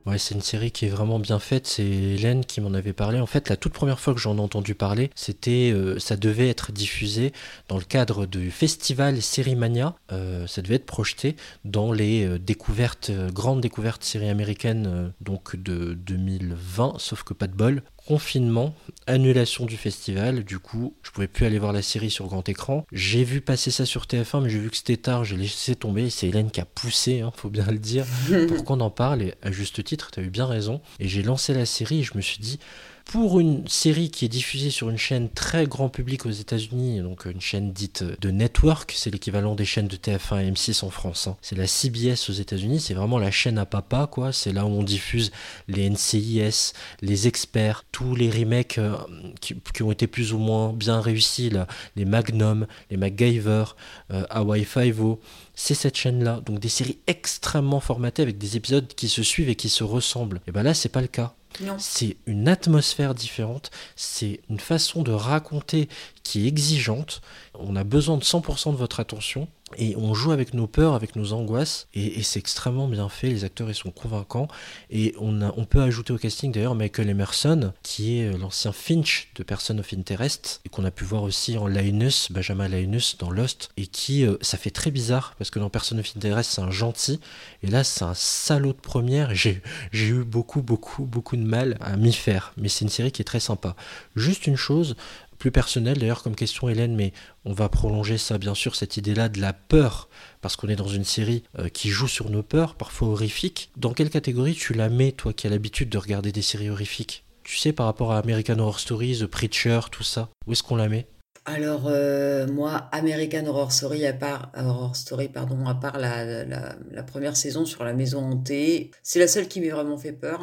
Ouais, 0.08 0.18
c'est 0.18 0.34
une 0.34 0.42
série 0.42 0.72
qui 0.72 0.86
est 0.88 0.90
vraiment 0.90 1.20
bien 1.20 1.38
faite. 1.38 1.68
C'est 1.68 1.86
Hélène 1.86 2.44
qui 2.44 2.60
m'en 2.60 2.74
avait 2.74 2.94
parlé. 2.94 3.20
En 3.20 3.28
fait, 3.28 3.50
la 3.50 3.56
toute 3.56 3.74
première 3.74 4.00
fois 4.00 4.16
que 4.16 4.20
j'en 4.20 4.38
ai 4.38 4.42
entendu 4.42 4.74
parler, 4.74 5.12
c'était, 5.14 5.72
euh, 5.72 6.00
ça 6.00 6.18
devait 6.18 6.50
être 6.50 6.72
diffusé 6.72 7.34
dans 7.68 7.78
le 7.78 7.84
cadre 7.84 8.26
du 8.26 8.50
festival 8.50 9.22
Sérimania. 9.22 9.96
Euh, 10.12 10.48
ça 10.48 10.64
devait 10.64 10.76
être 10.76 10.88
projeté 10.88 11.36
dans 11.66 11.92
les 11.92 12.26
euh, 12.26 12.40
découvertes, 12.40 13.12
euh, 13.12 13.30
grandes 13.30 13.62
découvertes 13.62 14.04
séries 14.04 14.30
américaines, 14.30 15.14
donc 15.22 15.56
de 15.56 15.94
2020. 15.94 16.96
Sauf 16.98 17.22
que 17.22 17.36
pas 17.36 17.48
de 17.48 17.56
bol. 17.56 17.84
Confinement, 18.12 18.76
annulation 19.08 19.66
du 19.66 19.78
festival. 19.78 20.44
Du 20.44 20.60
coup, 20.60 20.94
je 21.02 21.12
pouvais 21.12 21.30
plus 21.30 21.46
aller 21.46 21.60
voir 21.60 21.72
la 21.72 21.82
série 21.82 22.10
sur 22.10 22.28
grand 22.28 22.50
écran. 22.50 22.86
J'ai 22.92 23.24
vu 23.24 23.40
passer 23.40 23.72
ça 23.72 23.86
sur 23.86 24.04
TF1, 24.04 24.44
mais 24.44 24.50
j'ai 24.50 24.60
vu 24.60 24.70
que 24.70 24.76
c'était 24.76 24.98
tard. 24.98 25.24
J'ai 25.24 25.38
laissé 25.38 25.76
tomber. 25.76 26.10
C'est 26.10 26.28
Hélène 26.28 26.52
qui 26.52 26.60
a 26.60 26.66
poussé, 26.66 27.22
hein, 27.22 27.32
faut 27.34 27.50
bien 27.50 27.66
le 27.68 27.78
dire 27.78 28.06
pour 28.50 28.66
qu'on 28.66 28.82
en 28.82 28.90
parle, 28.90 29.22
et 29.22 29.34
à 29.42 29.54
juste 29.54 29.82
titre, 29.86 30.12
tu 30.12 30.20
as 30.20 30.24
eu 30.24 30.30
bien 30.30 30.46
raison. 30.46 30.82
Et 31.00 31.08
j'ai 31.08 31.24
lancé 31.24 31.54
la 31.54 31.66
série 31.66 32.02
et 32.02 32.04
je 32.04 32.18
me 32.18 32.22
suis 32.22 32.40
dit, 32.40 32.60
pour 33.06 33.40
une 33.40 33.68
série 33.68 34.10
qui 34.10 34.26
est 34.26 34.30
diffusée 34.30 34.70
sur 34.70 34.90
une 34.90 34.98
chaîne 34.98 35.30
très 35.30 35.68
grand 35.68 35.90
public 35.90 36.26
aux 36.26 36.32
États-Unis, 36.32 37.02
donc 37.02 37.26
une 37.26 37.42
chaîne 37.42 37.74
dite 37.74 38.04
de 38.04 38.32
network, 38.32 38.94
c'est 38.96 39.12
l'équivalent 39.12 39.56
des 39.56 39.66
chaînes 39.66 39.88
de 39.88 39.96
TF1 39.96 40.46
et 40.46 40.52
M6 40.52 40.86
en 40.86 40.90
France. 40.90 41.28
hein. 41.28 41.38
C'est 41.42 41.58
la 41.58 41.68
CBS 41.68 42.30
aux 42.30 42.34
États-Unis, 42.34 42.80
c'est 42.80 42.94
vraiment 42.94 43.20
la 43.20 43.32
chaîne 43.32 43.58
à 43.58 43.66
papa, 43.66 44.08
quoi. 44.10 44.32
C'est 44.32 44.54
là 44.54 44.66
où 44.66 44.70
on 44.70 44.84
diffuse 44.84 45.32
les 45.68 45.90
NCIS, 45.90 46.74
les 47.02 47.28
experts, 47.28 47.84
tous 47.92 48.16
les 48.16 48.30
remakes 48.30 48.78
euh, 48.78 48.96
qui, 49.40 49.84
ont 49.84 49.92
été 49.92 50.08
plus 50.08 50.34
ou 50.34 50.38
moins 50.38 50.74
bien 50.74 51.02
réussis, 51.02 51.52
les 51.96 52.06
Magnum, 52.06 52.68
les 52.90 52.98
MacGyver, 52.98 53.66
euh, 54.12 54.24
Hawaii 54.30 54.66
Five-O 54.66 55.20
c'est 55.54 55.76
cette 55.76 55.96
chaîne-là. 55.96 56.42
Donc 56.46 56.60
des 56.60 56.70
séries 56.70 57.00
extrêmement 57.08 57.80
formatées 57.80 58.24
avec 58.24 58.38
des 58.38 58.58
épisodes 58.58 58.88
qui 58.88 59.08
se 59.08 59.22
suivent 59.22 59.50
et 59.50 59.56
qui 59.56 59.70
se 59.70 59.84
ressemblent. 59.84 60.42
Et 60.48 60.52
ben 60.52 60.64
là, 60.64 60.74
c'est 60.74 60.90
pas 60.90 61.02
le 61.02 61.08
cas. 61.08 61.36
C'est 61.78 62.18
une 62.26 62.48
atmosphère 62.48 63.14
différente, 63.14 63.72
c'est 63.96 64.42
une 64.50 64.60
façon 64.60 65.04
de 65.04 65.12
raconter 65.12 65.90
qui 66.24 66.46
est 66.46 66.48
exigeante. 66.48 67.22
On 67.64 67.76
a 67.76 67.84
besoin 67.84 68.18
de 68.18 68.24
100% 68.24 68.72
de 68.72 68.78
votre 68.78 69.00
attention 69.00 69.48
et 69.78 69.96
on 69.96 70.14
joue 70.14 70.32
avec 70.32 70.54
nos 70.54 70.68
peurs, 70.68 70.94
avec 70.94 71.16
nos 71.16 71.34
angoisses, 71.34 71.88
et, 71.94 72.22
c'est 72.24 72.40
extrêmement 72.40 72.88
bien 72.88 73.10
fait. 73.10 73.28
Les 73.28 73.44
acteurs 73.44 73.70
ils 73.70 73.76
sont 73.76 73.92
convaincants, 73.92 74.48
et 74.90 75.14
on, 75.20 75.66
peut 75.66 75.82
ajouter 75.82 76.14
au 76.14 76.18
casting 76.18 76.52
d'ailleurs 76.52 76.76
Michael 76.76 77.10
Emerson, 77.10 77.74
qui 77.84 78.20
est 78.20 78.34
euh, 78.34 78.38
l'ancien 78.38 78.72
Finch 78.72 79.30
de 79.36 79.44
Person 79.44 79.78
of 79.80 79.94
Interest, 79.94 80.62
et 80.66 80.70
qu'on 80.70 80.86
a 80.86 80.92
pu 80.92 81.04
voir 81.04 81.24
aussi 81.24 81.58
en 81.58 81.68
Linus, 81.68 82.32
Benjamin 82.32 82.68
Linus 82.68 83.18
dans 83.18 83.30
Lost, 83.30 83.70
et 83.78 83.88
qui, 83.88 84.26
euh, 84.26 84.38
ça 84.42 84.58
fait 84.58 84.72
très 84.72 84.92
bizarre 84.92 85.36
parce 85.38 85.50
que 85.50 85.60
dans 85.60 85.70
Person 85.70 85.98
of 86.00 86.12
Interest 86.16 86.52
c'est 86.52 86.62
un 86.62 86.72
gentil, 86.72 87.20
et 87.64 87.68
là 87.68 87.84
c'est 87.84 88.04
un 88.04 88.14
salaud 88.14 88.74
de 88.74 88.80
première. 88.80 89.34
J'ai 89.34 89.62
eu 89.94 90.24
beaucoup, 90.24 90.62
beaucoup, 90.62 91.06
beaucoup 91.06 91.36
de 91.36 91.44
mal 91.44 91.78
à 91.80 91.96
m'y 91.96 92.14
faire, 92.14 92.54
mais 92.58 92.68
c'est 92.68 92.86
une 92.86 92.90
série 92.90 93.12
qui 93.12 93.22
est 93.22 93.26
très 93.26 93.40
sympa. 93.40 93.76
Juste 94.16 94.48
une 94.48 94.58
chose, 94.58 94.96
plus 95.42 95.52
personnel 95.52 95.98
d'ailleurs 95.98 96.22
comme 96.22 96.36
question 96.36 96.70
Hélène, 96.70 96.96
mais 96.96 97.14
on 97.46 97.54
va 97.54 97.68
prolonger 97.68 98.20
ça 98.20 98.38
bien 98.38 98.54
sûr, 98.54 98.76
cette 98.76 98.98
idée-là 98.98 99.28
de 99.28 99.42
la 99.42 99.54
peur, 99.54 100.08
parce 100.40 100.56
qu'on 100.56 100.68
est 100.68 100.76
dans 100.76 100.88
une 100.88 101.04
série 101.04 101.42
euh, 101.58 101.68
qui 101.68 101.90
joue 101.90 102.08
sur 102.08 102.30
nos 102.30 102.44
peurs, 102.44 102.76
parfois 102.76 103.08
horrifiques. 103.08 103.72
Dans 103.76 103.94
quelle 103.94 104.12
catégorie 104.12 104.54
tu 104.54 104.76
la 104.76 104.90
mets, 104.90 105.12
toi 105.12 105.34
qui 105.34 105.48
as 105.48 105.50
l'habitude 105.50 105.90
de 105.90 105.98
regarder 105.98 106.32
des 106.32 106.44
séries 106.44 106.70
horrifiques? 106.70 107.26
Tu 107.44 107.58
sais, 107.58 107.74
par 107.74 107.88
rapport 107.88 108.12
à 108.12 108.20
American 108.20 108.60
Horror 108.60 108.80
Stories, 108.80 109.22
The 109.22 109.26
Preacher, 109.26 109.80
tout 109.92 110.04
ça, 110.04 110.30
où 110.46 110.52
est-ce 110.52 110.62
qu'on 110.62 110.76
la 110.76 110.90
met? 110.90 111.08
Alors 111.46 111.88
euh, 111.88 112.46
moi, 112.46 112.88
American 112.92 113.48
Horror 113.48 113.72
Story, 113.72 114.06
à 114.06 114.14
part 114.14 114.52
Horror 114.56 114.96
Story, 114.96 115.28
pardon, 115.28 115.66
à 115.66 115.74
part 115.74 115.98
la, 115.98 117.04
première 117.08 117.36
saison 117.36 117.66
sur 117.66 117.84
la 117.84 117.94
maison 117.94 118.20
hantée, 118.20 118.92
c'est 119.02 119.18
la 119.18 119.28
seule 119.28 119.48
qui 119.48 119.60
m'ait 119.60 119.70
vraiment 119.70 119.98
fait 119.98 120.14
peur. 120.14 120.40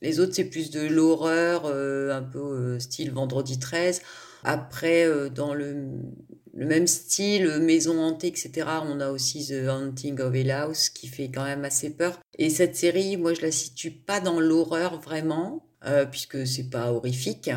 Les 0.00 0.20
autres, 0.20 0.32
c'est 0.32 0.44
plus 0.44 0.70
de 0.70 0.86
l'horreur, 0.86 1.62
euh, 1.64 2.16
un 2.16 2.22
peu 2.22 2.78
style 2.78 3.10
Vendredi 3.10 3.58
13. 3.58 4.00
Après, 4.48 5.04
euh, 5.04 5.28
dans 5.28 5.52
le, 5.52 5.76
même 6.54 6.86
style, 6.86 7.58
Maison 7.60 8.00
hantée, 8.00 8.28
etc., 8.28 8.66
on 8.82 8.98
a 8.98 9.10
aussi 9.10 9.46
The 9.46 9.68
Haunting 9.68 10.18
of 10.22 10.34
Hill 10.34 10.50
House 10.50 10.88
qui 10.88 11.06
fait 11.06 11.30
quand 11.30 11.44
même 11.44 11.66
assez 11.66 11.90
peur. 11.90 12.18
Et 12.38 12.48
cette 12.48 12.74
série, 12.74 13.18
moi, 13.18 13.34
je 13.34 13.42
la 13.42 13.52
situe 13.52 13.90
pas 13.90 14.20
dans 14.20 14.40
l'horreur 14.40 15.02
vraiment, 15.02 15.66
euh, 15.84 16.06
puisque 16.06 16.46
c'est 16.46 16.70
pas 16.70 16.92
horrifique. 16.94 17.50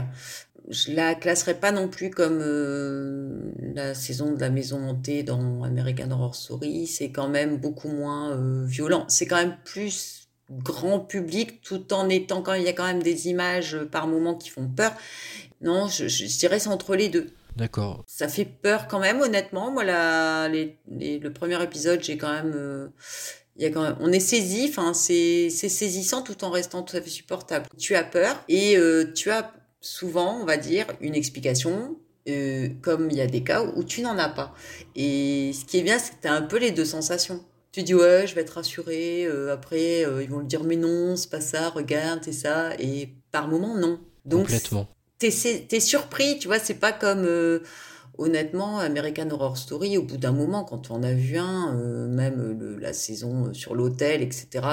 Je 0.67 0.91
la 0.91 1.15
classerai 1.15 1.53
pas 1.53 1.71
non 1.71 1.88
plus 1.88 2.10
comme 2.10 2.39
euh, 2.41 3.39
la 3.74 3.93
saison 3.93 4.33
de 4.33 4.41
la 4.41 4.50
Maison 4.50 4.83
hantée 4.83 5.24
dans 5.24 5.63
American 5.63 6.12
Horror 6.12 6.36
Story. 6.36 6.88
C'est 6.88 7.12
quand 7.12 7.29
même 7.29 7.55
beaucoup 7.55 7.88
moins 7.88 8.38
violent. 8.65 9.05
C'est 9.07 9.27
quand 9.27 9.38
même 9.38 9.55
plus 9.63 10.27
grand 10.51 11.00
public 11.00 11.62
tout 11.62 11.93
en 11.93 12.10
étant 12.10 12.41
quand 12.41 12.55
il 12.55 12.63
y 12.63 12.67
a 12.67 12.74
quand 12.74 12.83
même 12.83 13.01
des 13.01 13.29
images 13.29 13.79
par 13.89 14.07
moments 14.07 14.36
qui 14.36 14.50
font 14.50 14.67
peur 14.67 14.91
non, 15.62 15.88
je, 15.88 16.06
dirais 16.39 16.60
c'est 16.60 16.70
entre 16.70 16.96
les 16.96 17.10
deux. 17.10 17.27
D'accord. 17.56 18.03
Ça 18.08 18.27
fait 18.27 18.46
peur 18.46 18.88
quand 18.88 19.00
même, 19.00 19.22
honnêtement. 19.22 19.72
Moi, 19.72 19.84
la, 19.84 20.50
le 20.50 21.30
premier 21.30 21.62
épisode, 21.62 22.01
j'ai 22.01 22.18
quand 22.18 22.32
même. 22.32 22.53
Euh, 22.56 22.88
il 23.58 23.63
y 23.63 23.65
a 23.65 23.70
quand 23.70 23.82
même, 23.82 23.98
on 24.00 24.12
est 24.12 24.22
saisi, 24.22 24.68
enfin 24.70 24.94
c'est 24.94 25.50
saisissant 25.50 26.22
tout 26.22 26.46
en 26.46 26.50
restant 26.50 26.84
tout 26.84 26.96
à 26.96 27.01
fait 27.01 27.10
supportable. 27.10 27.65
Tu 27.77 27.96
as 27.96 28.03
peur 28.03 28.41
et 28.48 28.77
euh, 28.77 29.12
tu 29.13 29.30
as 29.30 29.51
souvent, 29.82 30.39
on 30.41 30.46
va 30.46 30.56
dire, 30.56 30.88
une 31.01 31.15
explication, 31.15 31.98
euh, 32.30 32.70
comme 32.82 33.10
il 33.12 33.18
y 33.18 33.22
a 33.22 33.27
des 33.27 33.44
cas 33.44 33.62
où 33.62 33.84
tu 33.84 34.01
n'en 34.01 34.18
as 34.18 34.30
pas. 34.30 34.56
Et 34.96 35.51
ce 35.53 35.65
qui 35.65 35.80
est 35.80 35.84
bien, 35.84 36.00
c'est 36.00 36.12
que 36.12 36.22
tu 36.22 36.27
as 36.30 36.34
un 36.34 36.44
peu 36.44 36.58
les 36.58 36.72
deux 36.72 36.86
sensations. 36.86 37.44
Tu 37.74 37.84
dis 37.84 37.94
ouais, 37.94 38.25
je 38.25 38.36
vais 38.36 38.41
être 38.41 38.51
rassuré. 38.51 39.27
après, 39.51 40.01
ils 40.22 40.30
vont 40.30 40.39
le 40.39 40.46
dire 40.46 40.63
mais 40.63 40.77
non, 40.77 41.18
c'est 41.18 41.30
pas 41.30 41.41
ça. 41.41 41.70
Regarde, 41.70 42.22
c'est 42.24 42.32
ça. 42.32 42.74
Et 42.80 43.10
par 43.32 43.50
moment, 43.50 43.75
non. 43.75 44.00
Donc, 44.25 44.44
Complètement 44.44 44.88
t'es 45.29 45.67
es 45.77 45.79
surpris, 45.79 46.39
tu 46.39 46.47
vois, 46.47 46.59
c'est 46.59 46.75
pas 46.75 46.91
comme 46.91 47.25
euh, 47.25 47.59
honnêtement 48.17 48.79
American 48.79 49.29
Horror 49.29 49.57
Story. 49.57 49.97
Au 49.97 50.03
bout 50.03 50.17
d'un 50.17 50.31
moment, 50.31 50.63
quand 50.63 50.91
en 50.91 51.03
as 51.03 51.13
vu 51.13 51.37
un, 51.37 51.77
euh, 51.77 52.07
même 52.07 52.77
la 52.79 52.93
saison 52.93 53.53
sur 53.53 53.75
l'hôtel, 53.75 54.21
etc., 54.21 54.65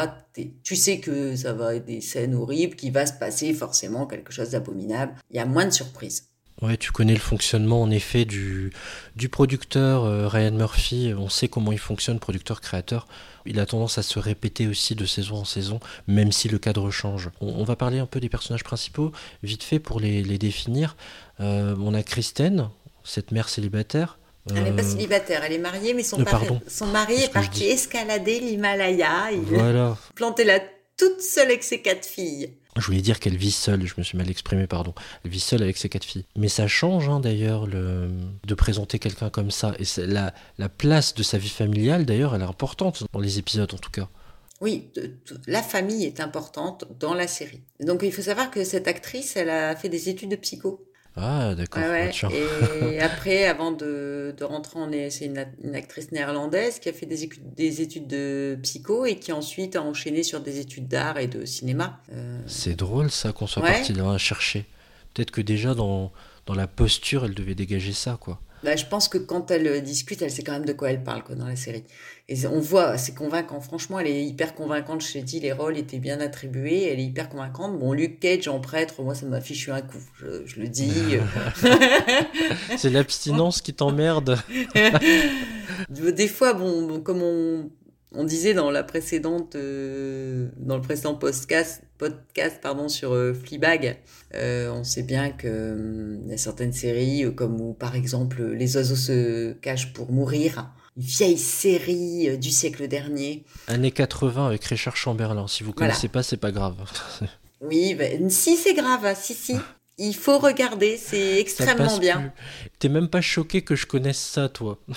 tu 0.62 0.76
sais 0.76 1.00
que 1.00 1.36
ça 1.36 1.52
va 1.52 1.74
être 1.74 1.84
des 1.84 2.00
scènes 2.00 2.34
horribles, 2.34 2.76
qu'il 2.76 2.92
va 2.92 3.06
se 3.06 3.12
passer 3.12 3.52
forcément 3.52 4.06
quelque 4.06 4.32
chose 4.32 4.50
d'abominable. 4.50 5.14
Il 5.30 5.36
y 5.36 5.40
a 5.40 5.46
moins 5.46 5.66
de 5.66 5.70
surprises. 5.70 6.28
Ouais, 6.60 6.76
tu 6.76 6.90
connais 6.90 7.14
le 7.14 7.20
fonctionnement 7.20 7.80
en 7.82 7.90
effet 7.90 8.24
du, 8.24 8.72
du 9.14 9.28
producteur 9.28 10.04
euh, 10.04 10.26
Ryan 10.26 10.50
Murphy. 10.50 11.14
On 11.16 11.28
sait 11.28 11.46
comment 11.46 11.70
il 11.70 11.78
fonctionne, 11.78 12.18
producteur-créateur. 12.18 13.06
Il 13.46 13.60
a 13.60 13.66
tendance 13.66 13.96
à 13.96 14.02
se 14.02 14.18
répéter 14.18 14.66
aussi 14.66 14.96
de 14.96 15.06
saison 15.06 15.36
en 15.36 15.44
saison, 15.44 15.78
même 16.08 16.32
si 16.32 16.48
le 16.48 16.58
cadre 16.58 16.90
change. 16.90 17.30
On, 17.40 17.62
va 17.62 17.76
parler 17.76 17.98
un 17.98 18.06
peu 18.06 18.18
des 18.18 18.28
personnages 18.28 18.64
principaux, 18.64 19.12
vite 19.42 19.62
fait 19.62 19.78
pour 19.78 20.00
les, 20.00 20.22
les 20.22 20.36
définir. 20.36 20.96
Euh, 21.40 21.76
on 21.80 21.94
a 21.94 22.02
Kristen, 22.02 22.68
cette 23.04 23.30
mère 23.30 23.48
célibataire. 23.48 24.18
Elle 24.54 24.64
n'est 24.64 24.72
pas 24.72 24.82
euh, 24.82 24.90
célibataire, 24.90 25.44
elle 25.44 25.52
est 25.52 25.58
mariée, 25.58 25.94
mais 25.94 26.02
son, 26.02 26.22
son 26.66 26.86
mari 26.86 27.22
est, 27.22 27.32
parti 27.32 27.64
escalader 27.64 28.40
l'Himalaya. 28.40 29.30
Il 29.32 29.40
voilà. 29.40 29.96
planté 30.14 30.44
là 30.44 30.58
toute 30.96 31.20
seule 31.20 31.48
avec 31.48 31.62
ses 31.62 31.80
quatre 31.80 32.06
filles. 32.06 32.50
Je 32.78 32.87
voulais 32.87 33.00
dire 33.00 33.20
qu'elle 33.20 33.37
vit 33.37 33.50
seule, 33.52 33.87
je 33.87 33.94
me 33.99 34.02
suis 34.02 34.16
mal 34.16 34.30
exprimé, 34.30 34.66
pardon. 34.66 34.94
Elle 35.25 35.30
vit 35.30 35.40
seule 35.40 35.62
avec 35.62 35.76
ses 35.76 35.88
quatre 35.88 36.04
filles. 36.04 36.25
Mais 36.37 36.49
ça 36.49 36.66
change 36.66 37.08
hein, 37.08 37.20
d'ailleurs 37.20 37.66
de 37.66 38.54
présenter 38.56 38.99
quelqu'un 38.99 39.30
comme 39.30 39.50
ça. 39.50 39.75
Et 39.78 40.06
la, 40.06 40.32
la 40.58 40.68
place 40.68 41.14
de 41.14 41.23
sa 41.23 41.38
vie 41.38 41.49
familiale, 41.49 42.06
d'ailleurs, 42.06 42.35
elle 42.35 42.42
est 42.42 42.44
importante 42.44 43.04
dans 43.12 43.20
les 43.20 43.38
épisodes 43.38 43.73
en 43.75 43.78
tout 43.78 43.90
cas. 43.90 44.08
Oui, 44.61 44.90
la 45.47 45.62
famille 45.62 46.04
est 46.04 46.18
importante 46.18 46.85
dans 46.99 47.14
la 47.14 47.28
série. 47.28 47.62
Donc 47.78 48.00
il 48.02 48.12
faut 48.12 48.23
savoir 48.23 48.50
que 48.50 48.64
cette 48.64 48.88
actrice, 48.88 49.37
elle 49.37 49.50
a 49.50 49.76
fait 49.76 49.88
des 49.88 50.08
études 50.08 50.30
de 50.30 50.37
psycho. 50.37 50.85
Ah, 51.20 51.54
d'accord. 51.54 51.82
et 51.82 53.00
après, 53.00 53.46
avant 53.46 53.72
de, 53.72 54.34
de 54.37 54.44
rentrer 54.44 54.78
en. 54.78 54.88
C'est 55.10 55.26
une, 55.26 55.75
actrice 55.75 56.12
néerlandaise 56.12 56.78
qui 56.78 56.88
a 56.88 56.92
fait 56.92 57.06
des 57.06 57.25
études, 57.25 57.54
des 57.54 57.82
études 57.82 58.06
de 58.06 58.58
psycho 58.62 59.04
et 59.04 59.16
qui 59.16 59.32
ensuite 59.32 59.76
a 59.76 59.82
enchaîné 59.82 60.22
sur 60.22 60.40
des 60.40 60.60
études 60.60 60.88
d'art 60.88 61.18
et 61.18 61.26
de 61.26 61.44
cinéma. 61.44 62.00
Euh, 62.12 62.40
C'est 62.46 62.76
drôle 62.76 63.10
ça 63.10 63.32
qu'on 63.32 63.46
soit 63.46 63.62
parti 63.62 63.92
là 63.92 64.16
chercher. 64.18 64.64
Peut-être 65.12 65.30
que 65.30 65.40
déjà 65.40 65.75
dans, 65.75 66.12
dans 66.46 66.54
la 66.54 66.66
posture, 66.66 67.25
elle 67.25 67.34
devait 67.34 67.54
dégager 67.54 67.92
ça, 67.92 68.16
quoi. 68.20 68.40
Bah, 68.62 68.76
je 68.76 68.84
pense 68.86 69.08
que 69.08 69.18
quand 69.18 69.50
elle 69.50 69.82
discute, 69.82 70.22
elle 70.22 70.30
sait 70.30 70.42
quand 70.42 70.52
même 70.52 70.64
de 70.64 70.72
quoi 70.72 70.90
elle 70.90 71.02
parle 71.02 71.22
quoi, 71.22 71.34
dans 71.34 71.46
la 71.46 71.56
série. 71.56 71.84
Et 72.28 72.46
on 72.46 72.60
voit, 72.60 72.98
c'est 72.98 73.14
convaincant. 73.14 73.60
Franchement, 73.60 73.98
elle 73.98 74.08
est 74.08 74.24
hyper 74.24 74.54
convaincante. 74.54 75.02
Je 75.02 75.12
t'ai 75.12 75.22
dit, 75.22 75.40
les 75.40 75.52
rôles 75.52 75.78
étaient 75.78 75.98
bien 75.98 76.20
attribués. 76.20 76.84
Elle 76.90 77.00
est 77.00 77.04
hyper 77.04 77.28
convaincante. 77.28 77.78
Bon, 77.78 77.92
Luke 77.92 78.20
Cage 78.20 78.48
en 78.48 78.60
prêtre, 78.60 79.02
moi, 79.02 79.14
ça 79.14 79.26
m'a 79.26 79.40
fichu 79.40 79.70
un 79.70 79.80
coup. 79.80 79.98
Je, 80.44 80.60
le 80.60 80.68
dis. 80.68 80.92
c'est 82.76 82.90
l'abstinence 82.90 83.62
qui 83.62 83.72
t'emmerde. 83.72 84.38
Des 85.88 86.28
fois, 86.28 86.52
bon, 86.52 87.00
comme 87.00 87.22
on, 87.22 87.70
on 88.12 88.24
disait 88.24 88.54
dans 88.54 88.70
la 88.70 88.82
précédente, 88.82 89.54
euh, 89.54 90.48
dans 90.56 90.76
le 90.76 90.82
précédent 90.82 91.14
podcast, 91.14 91.82
podcast 91.98 92.58
pardon 92.62 92.88
sur 92.88 93.12
euh, 93.12 93.34
Fleabag, 93.34 93.98
euh, 94.34 94.70
on 94.70 94.84
sait 94.84 95.02
bien 95.02 95.30
que 95.30 96.18
y 96.26 96.32
a 96.32 96.38
certaines 96.38 96.72
séries 96.72 97.24
comme 97.34 97.74
par 97.74 97.94
exemple 97.94 98.42
Les 98.42 98.76
oiseaux 98.76 98.96
se 98.96 99.52
cachent 99.52 99.92
pour 99.92 100.10
mourir, 100.10 100.70
une 100.96 101.02
vieille 101.02 101.38
série 101.38 102.38
du 102.38 102.50
siècle 102.50 102.88
dernier. 102.88 103.44
Années 103.66 103.92
80 103.92 104.46
avec 104.46 104.64
Richard 104.64 104.96
Chamberlain. 104.96 105.46
Si 105.46 105.62
vous 105.62 105.72
connaissez 105.72 106.08
pas, 106.08 106.22
c'est 106.22 106.38
pas 106.38 106.50
grave. 106.50 106.76
oui, 107.60 107.94
ben, 107.94 108.30
si 108.30 108.56
c'est 108.56 108.74
grave, 108.74 109.14
si 109.20 109.34
si. 109.34 109.56
Il 110.00 110.14
faut 110.14 110.38
regarder, 110.38 110.96
c'est 110.96 111.40
extrêmement 111.40 111.98
bien. 111.98 112.32
T'es 112.78 112.88
même 112.88 113.08
pas 113.08 113.20
choqué 113.20 113.62
que 113.62 113.74
je 113.74 113.84
connaisse 113.84 114.20
ça, 114.20 114.48
toi 114.48 114.78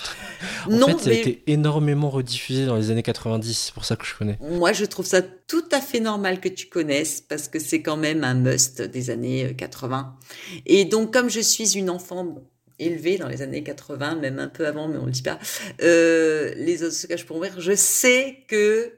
En 0.66 0.70
non, 0.70 0.98
fait, 0.98 1.04
ça 1.04 1.10
a 1.10 1.12
été 1.12 1.42
énormément 1.46 2.10
rediffusé 2.10 2.66
dans 2.66 2.76
les 2.76 2.90
années 2.90 3.02
90, 3.02 3.52
c'est 3.52 3.74
pour 3.74 3.84
ça 3.84 3.96
que 3.96 4.04
je 4.04 4.14
connais. 4.16 4.38
Moi, 4.40 4.72
je 4.72 4.84
trouve 4.84 5.06
ça 5.06 5.22
tout 5.22 5.64
à 5.70 5.80
fait 5.80 6.00
normal 6.00 6.40
que 6.40 6.48
tu 6.48 6.66
connaisses, 6.66 7.20
parce 7.20 7.48
que 7.48 7.58
c'est 7.58 7.82
quand 7.82 7.96
même 7.96 8.24
un 8.24 8.34
must 8.34 8.82
des 8.82 9.10
années 9.10 9.54
80. 9.56 10.16
Euh, 10.18 10.60
Et 10.66 10.84
donc, 10.84 11.12
comme 11.12 11.30
je 11.30 11.40
suis 11.40 11.76
une 11.76 11.90
enfant 11.90 12.42
élevée 12.78 13.18
dans 13.18 13.28
les 13.28 13.42
années 13.42 13.62
80, 13.62 14.16
même 14.16 14.38
un 14.38 14.48
peu 14.48 14.66
avant, 14.66 14.88
mais 14.88 14.98
on 14.98 15.06
le 15.06 15.12
dit 15.12 15.22
pas, 15.22 15.38
euh, 15.82 16.52
les 16.56 16.82
autres 16.82 16.94
se 16.94 17.06
cachent 17.06 17.26
pour 17.26 17.36
mourir, 17.36 17.60
je 17.60 17.74
sais 17.74 18.38
que 18.48 18.92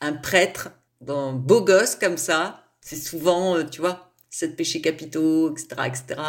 un 0.00 0.12
prêtre, 0.12 0.70
dans 1.00 1.32
beau 1.32 1.62
gosse 1.62 1.94
comme 1.94 2.18
ça, 2.18 2.64
c'est 2.80 2.96
souvent, 2.96 3.56
euh, 3.56 3.64
tu 3.64 3.80
vois, 3.80 4.12
sept 4.30 4.56
péchés 4.56 4.80
capitaux, 4.80 5.50
etc., 5.50 5.68
etc. 5.86 6.20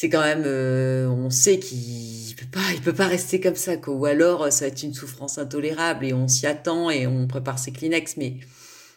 C'est 0.00 0.10
quand 0.10 0.22
même, 0.22 0.44
euh, 0.46 1.08
on 1.08 1.28
sait 1.28 1.58
qu'il 1.58 2.32
peut 2.36 2.46
pas, 2.52 2.72
il 2.72 2.80
peut 2.80 2.92
pas 2.92 3.08
rester 3.08 3.40
comme 3.40 3.56
ça, 3.56 3.76
quoi. 3.78 3.94
Ou 3.94 4.06
alors, 4.06 4.52
ça 4.52 4.64
va 4.64 4.68
être 4.68 4.84
une 4.84 4.94
souffrance 4.94 5.38
intolérable 5.38 6.06
et 6.06 6.12
on 6.12 6.28
s'y 6.28 6.46
attend 6.46 6.88
et 6.88 7.08
on 7.08 7.26
prépare 7.26 7.58
ses 7.58 7.72
Kleenex, 7.72 8.16
mais 8.16 8.36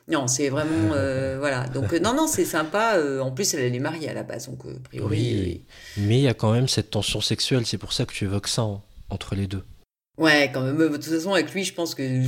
non, 0.08 0.27
c'est 0.27 0.50
vraiment, 0.50 0.93
euh, 0.93 1.38
voilà. 1.39 1.67
Donc 1.70 1.91
euh, 1.91 2.00
non, 2.00 2.13
non, 2.13 2.27
c'est 2.27 2.46
sympa. 2.46 3.01
en 3.20 3.31
plus, 3.31 3.51
elle, 3.55 3.74
est 3.74 3.79
mariée 3.79 4.10
à 4.10 4.13
la 4.13 4.22
base, 4.22 4.48
donc 4.48 4.60
a 4.63 4.79
priori. 4.89 5.65
Mais 5.98 6.20
il 6.20 6.24
y 6.24 6.27
a 6.27 6.36
quand 6.36 6.51
même 6.51 6.67
cette 6.67 6.91
tension 6.91 7.20
sexuelle. 7.20 7.65
C'est 7.65 7.79
pour 7.79 7.93
ça 7.93 8.05
que 8.05 8.13
tu 8.13 8.25
évoques 8.25 8.48
ça 8.48 8.67
entre 9.10 9.34
les 9.34 9.48
deux. 9.48 9.63
Ouais, 10.20 10.51
quand 10.53 10.62
même. 10.62 10.77
De 10.77 10.88
toute 10.88 11.03
façon, 11.05 11.34
avec 11.34 11.51
lui, 11.51 11.63
je 11.63 11.74
pense 11.74 11.96
que 11.96 12.22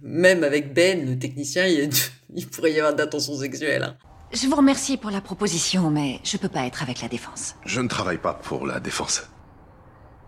même 0.00 0.44
avec 0.44 0.72
Ben, 0.72 1.04
le 1.04 1.18
technicien, 1.18 1.66
il, 1.66 1.90
il 2.36 2.46
pourrait 2.46 2.74
y 2.74 2.78
avoir 2.78 2.94
d'attention 2.94 3.36
sexuelle. 3.36 3.82
Hein. 3.82 3.96
Je 4.32 4.46
vous 4.46 4.54
remercie 4.54 4.96
pour 4.96 5.10
la 5.10 5.20
proposition, 5.20 5.90
mais 5.90 6.20
je 6.22 6.36
peux 6.36 6.48
pas 6.48 6.64
être 6.66 6.82
avec 6.82 7.02
la 7.02 7.08
défense. 7.08 7.56
Je 7.66 7.80
ne 7.80 7.88
travaille 7.88 8.18
pas 8.18 8.34
pour 8.34 8.66
la 8.66 8.78
défense. 8.78 9.28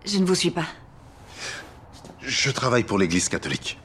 Je 0.04 0.18
ne 0.18 0.24
vous 0.26 0.34
suis 0.34 0.50
pas. 0.50 0.66
Je 2.20 2.50
travaille 2.50 2.82
pour 2.84 2.98
l'église 2.98 3.28
catholique. 3.28 3.78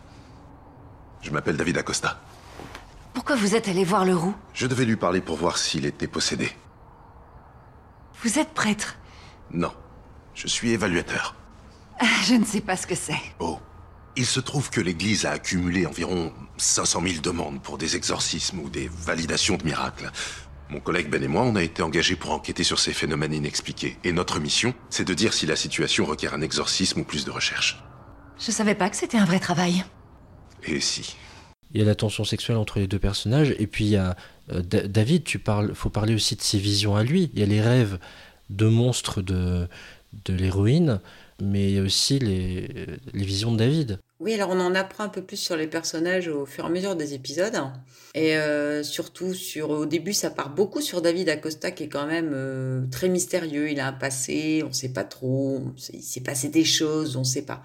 Je 1.21 1.29
m'appelle 1.31 1.57
David 1.57 1.77
Acosta. 1.77 2.19
Pourquoi 3.13 3.35
vous 3.35 3.55
êtes 3.55 3.67
allé 3.67 3.83
voir 3.83 4.05
le 4.05 4.15
roux? 4.15 4.33
Je 4.53 4.65
devais 4.65 4.85
lui 4.85 4.95
parler 4.95 5.21
pour 5.21 5.37
voir 5.37 5.57
s'il 5.57 5.85
était 5.85 6.07
possédé. 6.07 6.51
Vous 8.23 8.39
êtes 8.39 8.53
prêtre 8.53 8.95
Non. 9.51 9.73
Je 10.33 10.47
suis 10.47 10.71
évaluateur. 10.71 11.35
Ah, 11.99 12.05
Je 12.23 12.35
ne 12.35 12.45
sais 12.45 12.61
pas 12.61 12.75
ce 12.77 12.87
que 12.87 12.95
c'est. 12.95 13.21
Oh. 13.39 13.59
Il 14.17 14.25
se 14.25 14.39
trouve 14.39 14.69
que 14.71 14.81
l'église 14.81 15.25
a 15.25 15.31
accumulé 15.31 15.85
environ 15.85 16.33
500 16.57 17.01
000 17.07 17.21
demandes 17.21 17.61
pour 17.61 17.77
des 17.77 17.95
exorcismes 17.95 18.59
ou 18.59 18.69
des 18.69 18.89
validations 18.91 19.57
de 19.57 19.63
miracles. 19.63 20.11
Mon 20.69 20.79
collègue 20.79 21.09
Ben 21.09 21.23
et 21.23 21.27
moi, 21.27 21.43
on 21.43 21.55
a 21.55 21.61
été 21.63 21.81
engagés 21.83 22.15
pour 22.15 22.31
enquêter 22.31 22.63
sur 22.63 22.79
ces 22.79 22.93
phénomènes 22.93 23.33
inexpliqués. 23.33 23.97
Et 24.03 24.11
notre 24.11 24.39
mission, 24.39 24.73
c'est 24.89 25.07
de 25.07 25.13
dire 25.13 25.33
si 25.33 25.45
la 25.45 25.55
situation 25.55 26.03
requiert 26.05 26.33
un 26.33 26.41
exorcisme 26.41 27.01
ou 27.01 27.03
plus 27.03 27.25
de 27.25 27.31
recherche. 27.31 27.81
Je 28.39 28.51
savais 28.51 28.75
pas 28.75 28.89
que 28.89 28.95
c'était 28.97 29.17
un 29.17 29.25
vrai 29.25 29.39
travail. 29.39 29.85
Et 30.65 30.79
si? 30.81 31.15
Il 31.71 31.79
y 31.79 31.83
a 31.83 31.85
la 31.85 31.95
tension 31.95 32.23
sexuelle 32.25 32.57
entre 32.57 32.79
les 32.79 32.87
deux 32.87 32.99
personnages, 32.99 33.53
et 33.59 33.67
puis 33.67 33.85
il 33.85 33.91
y 33.91 33.95
a 33.97 34.15
euh, 34.51 34.61
Da- 34.61 34.87
David, 34.87 35.25
tu 35.25 35.37
parles, 35.37 35.75
faut 35.75 35.89
parler 35.89 36.15
aussi 36.15 36.35
de 36.35 36.41
ses 36.41 36.57
visions 36.57 36.95
à 36.95 37.03
lui. 37.03 37.29
Il 37.33 37.39
y 37.39 37.43
a 37.43 37.45
les 37.45 37.61
rêves 37.61 37.99
de 38.49 38.65
monstres 38.67 39.21
de, 39.21 39.67
de 40.25 40.33
l'héroïne, 40.33 41.01
mais 41.41 41.69
il 41.69 41.75
y 41.75 41.79
a 41.79 41.83
aussi 41.83 42.19
les, 42.19 42.67
les 43.13 43.25
visions 43.25 43.51
de 43.51 43.57
David. 43.57 43.99
Oui, 44.19 44.33
alors 44.33 44.49
on 44.49 44.59
en 44.59 44.73
apprend 44.73 45.03
un 45.03 45.09
peu 45.09 45.21
plus 45.21 45.37
sur 45.37 45.55
les 45.55 45.67
personnages 45.67 46.27
au 46.27 46.47
fur 46.47 46.63
et 46.63 46.67
à 46.67 46.69
mesure 46.71 46.95
des 46.95 47.13
épisodes. 47.13 47.53
Et 48.15 48.35
euh, 48.35 48.81
surtout, 48.81 49.35
sur, 49.35 49.69
au 49.69 49.85
début, 49.85 50.13
ça 50.13 50.31
part 50.31 50.49
beaucoup 50.49 50.81
sur 50.81 51.03
David 51.03 51.29
Acosta, 51.29 51.69
qui 51.69 51.83
est 51.83 51.87
quand 51.87 52.07
même 52.07 52.31
euh, 52.33 52.81
très 52.89 53.09
mystérieux. 53.09 53.69
Il 53.69 53.79
a 53.79 53.87
un 53.87 53.93
passé, 53.93 54.61
on 54.63 54.69
ne 54.69 54.73
sait 54.73 54.89
pas 54.89 55.03
trop. 55.03 55.61
Il 55.93 56.01
s'est 56.01 56.21
passé 56.21 56.49
des 56.49 56.65
choses, 56.65 57.15
on 57.15 57.19
ne 57.19 57.25
sait 57.25 57.43
pas. 57.43 57.61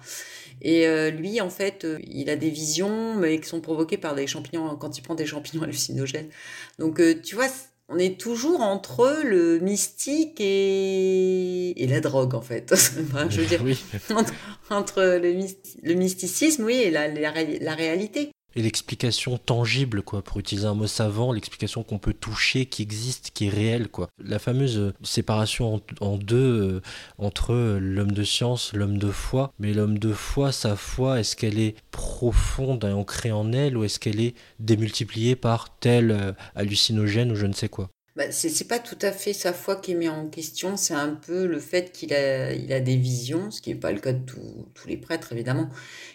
Et 0.61 0.85
euh, 0.85 1.09
lui, 1.09 1.41
en 1.41 1.49
fait, 1.49 1.87
il 2.07 2.29
a 2.29 2.35
des 2.35 2.51
visions, 2.51 3.15
mais 3.15 3.39
qui 3.39 3.49
sont 3.49 3.59
provoquées 3.61 3.97
par 3.97 4.13
des 4.13 4.27
champignons, 4.27 4.75
quand 4.75 4.95
il 4.95 5.01
prend 5.01 5.15
des 5.15 5.25
champignons 5.25 5.63
hallucinogènes. 5.63 6.29
Donc, 6.77 7.01
tu 7.23 7.33
vois, 7.33 7.49
on 7.89 7.97
est 7.97 8.19
toujours 8.19 8.61
entre 8.61 9.21
le 9.23 9.59
mystique 9.59 10.39
et, 10.39 11.83
et 11.83 11.87
la 11.87 11.99
drogue, 11.99 12.33
en 12.35 12.41
fait. 12.41 12.71
Enfin, 13.01 13.29
je 13.29 13.41
veux 13.41 13.47
dire, 13.47 13.61
Oui. 13.63 13.77
entre, 14.15 14.33
entre 14.69 15.03
le, 15.21 15.33
mysti- 15.33 15.77
le 15.83 15.93
mysticisme, 15.95 16.63
oui, 16.63 16.75
et 16.75 16.91
la, 16.91 17.07
la, 17.07 17.31
ré- 17.31 17.59
la 17.61 17.75
réalité. 17.75 18.31
Et 18.55 18.61
l'explication 18.61 19.37
tangible, 19.37 20.03
quoi, 20.03 20.21
pour 20.21 20.39
utiliser 20.39 20.67
un 20.67 20.75
mot 20.75 20.87
savant, 20.87 21.31
l'explication 21.31 21.83
qu'on 21.83 21.97
peut 21.97 22.13
toucher, 22.13 22.65
qui 22.65 22.81
existe, 22.81 23.31
qui 23.33 23.47
est 23.47 23.49
réelle, 23.49 23.87
quoi. 23.87 24.09
La 24.23 24.39
fameuse 24.39 24.77
euh, 24.77 24.93
séparation 25.03 25.81
en, 26.01 26.17
deux 26.17 26.35
euh, 26.37 26.81
entre 27.17 27.53
euh, 27.53 27.79
l'homme 27.79 28.11
de 28.11 28.23
science, 28.23 28.73
l'homme 28.73 28.97
de 28.97 29.11
foi. 29.11 29.51
Mais 29.59 29.73
l'homme 29.73 29.97
de 29.97 30.13
foi, 30.13 30.51
sa 30.51 30.75
foi, 30.75 31.19
est-ce 31.19 31.35
qu'elle 31.35 31.59
est 31.59 31.75
profonde 31.91 32.83
et 32.83 32.91
ancrée 32.91 33.31
en 33.31 33.51
elle 33.53 33.77
ou 33.77 33.83
est-ce 33.83 33.99
qu'elle 33.99 34.19
est 34.19 34.35
démultipliée 34.59 35.35
par 35.35 35.77
tel 35.79 36.35
hallucinogène 36.55 37.31
ou 37.31 37.35
je 37.35 37.45
ne 37.45 37.53
sais 37.53 37.69
quoi? 37.69 37.89
Bah, 38.15 38.31
c'est 38.31 38.67
pas 38.67 38.77
tout 38.77 38.97
à 39.01 39.11
fait 39.11 39.33
sa 39.33 39.53
foi 39.53 39.75
qui 39.75 39.91
est 39.93 39.95
mis 39.95 40.07
en 40.07 40.29
question, 40.29 40.77
c'est 40.77 40.93
un 40.93 41.15
peu 41.15 41.47
le 41.47 41.59
fait 41.59 41.91
qu'il 41.91 42.13
a, 42.13 42.53
il 42.53 42.71
a 42.71 42.79
des 42.79 42.95
visions, 42.95 43.49
ce 43.49 43.59
qui 43.59 43.71
n'est 43.71 43.79
pas 43.79 43.91
le 43.91 43.99
cas 43.99 44.13
de 44.13 44.23
tous 44.23 44.67
tous 44.75 44.87
les 44.87 44.97
prêtres, 44.97 45.33
évidemment. 45.33 45.67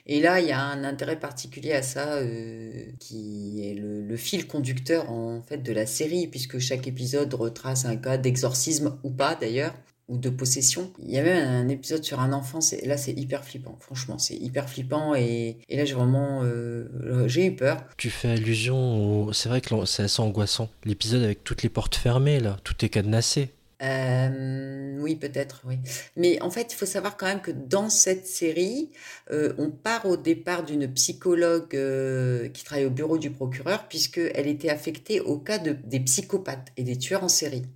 Et 0.06 0.20
là, 0.20 0.38
il 0.40 0.46
y 0.46 0.52
a 0.52 0.60
un 0.62 0.84
intérêt 0.84 1.18
particulier 1.18 1.72
à 1.72 1.82
ça, 1.82 2.18
euh, 2.18 2.84
qui 3.00 3.68
est 3.68 3.74
le, 3.74 4.00
le 4.02 4.16
fil 4.16 4.46
conducteur, 4.46 5.10
en 5.10 5.42
fait, 5.42 5.58
de 5.58 5.72
la 5.72 5.86
série, 5.86 6.28
puisque 6.28 6.60
chaque 6.60 6.86
épisode 6.86 7.34
retrace 7.34 7.84
un 7.84 7.96
cas 7.96 8.16
d'exorcisme, 8.16 8.96
ou 9.02 9.10
pas, 9.10 9.34
d'ailleurs, 9.34 9.74
ou 10.08 10.16
de 10.18 10.30
possession. 10.30 10.90
Il 10.98 11.10
y 11.10 11.18
a 11.18 11.22
même 11.22 11.46
un 11.46 11.68
épisode 11.68 12.02
sur 12.02 12.20
un 12.20 12.32
enfant, 12.32 12.58
là, 12.84 12.96
c'est 12.96 13.12
hyper 13.12 13.44
flippant, 13.44 13.76
franchement, 13.80 14.18
c'est 14.18 14.36
hyper 14.36 14.68
flippant, 14.68 15.14
et, 15.14 15.58
et 15.68 15.76
là, 15.76 15.84
j'ai 15.84 15.94
vraiment... 15.94 16.40
euh, 16.42 17.28
j'ai 17.28 17.46
eu 17.46 17.54
peur. 17.54 17.84
Tu 17.96 18.10
fais 18.10 18.30
allusion 18.30 19.26
au... 19.26 19.32
C'est 19.32 19.48
vrai 19.48 19.60
que 19.60 19.84
c'est 19.84 20.04
assez 20.04 20.22
angoissant. 20.22 20.68
L'épisode 20.84 21.22
avec 21.22 21.44
toutes 21.44 21.62
les 21.62 21.68
portes 21.68 21.94
fermées, 21.94 22.40
là, 22.40 22.56
tout 22.64 22.84
est 22.84 22.88
cadenassé. 22.88 23.50
Euh, 23.80 24.98
oui, 24.98 25.14
peut-être, 25.14 25.62
oui. 25.64 25.78
Mais 26.16 26.42
en 26.42 26.50
fait, 26.50 26.72
il 26.72 26.74
faut 26.74 26.86
savoir 26.86 27.16
quand 27.16 27.26
même 27.26 27.40
que 27.40 27.52
dans 27.52 27.90
cette 27.90 28.26
série, 28.26 28.90
euh, 29.30 29.52
on 29.56 29.70
part 29.70 30.04
au 30.06 30.16
départ 30.16 30.64
d'une 30.64 30.92
psychologue 30.94 31.76
euh, 31.76 32.48
qui 32.48 32.64
travaille 32.64 32.86
au 32.86 32.90
bureau 32.90 33.18
du 33.18 33.30
procureur, 33.30 33.86
puisqu'elle 33.86 34.48
était 34.48 34.70
affectée 34.70 35.20
au 35.20 35.38
cas 35.38 35.58
de, 35.58 35.76
des 35.84 36.00
psychopathes 36.00 36.72
et 36.76 36.82
des 36.82 36.98
tueurs 36.98 37.22
en 37.22 37.28
série. 37.28 37.66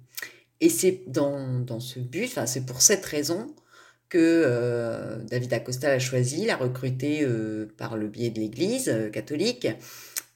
Et 0.62 0.69
c'est 0.69 1.02
dans, 1.09 1.59
dans 1.59 1.81
ce 1.81 1.99
but, 1.99 2.26
enfin, 2.26 2.47
c'est 2.47 2.64
pour 2.64 2.83
cette 2.83 3.04
raison 3.04 3.52
que 4.09 4.19
euh, 4.19 5.19
David 5.25 5.52
Acosta 5.54 5.88
l'a 5.88 5.99
choisi, 5.99 6.47
l'a 6.47 6.57
recruté 6.57 7.25
euh, 7.25 7.66
par 7.76 7.97
le 7.97 8.07
biais 8.07 8.31
de 8.31 8.38
l'Église 8.38 8.88
euh, 8.88 9.11
catholique, 9.11 9.66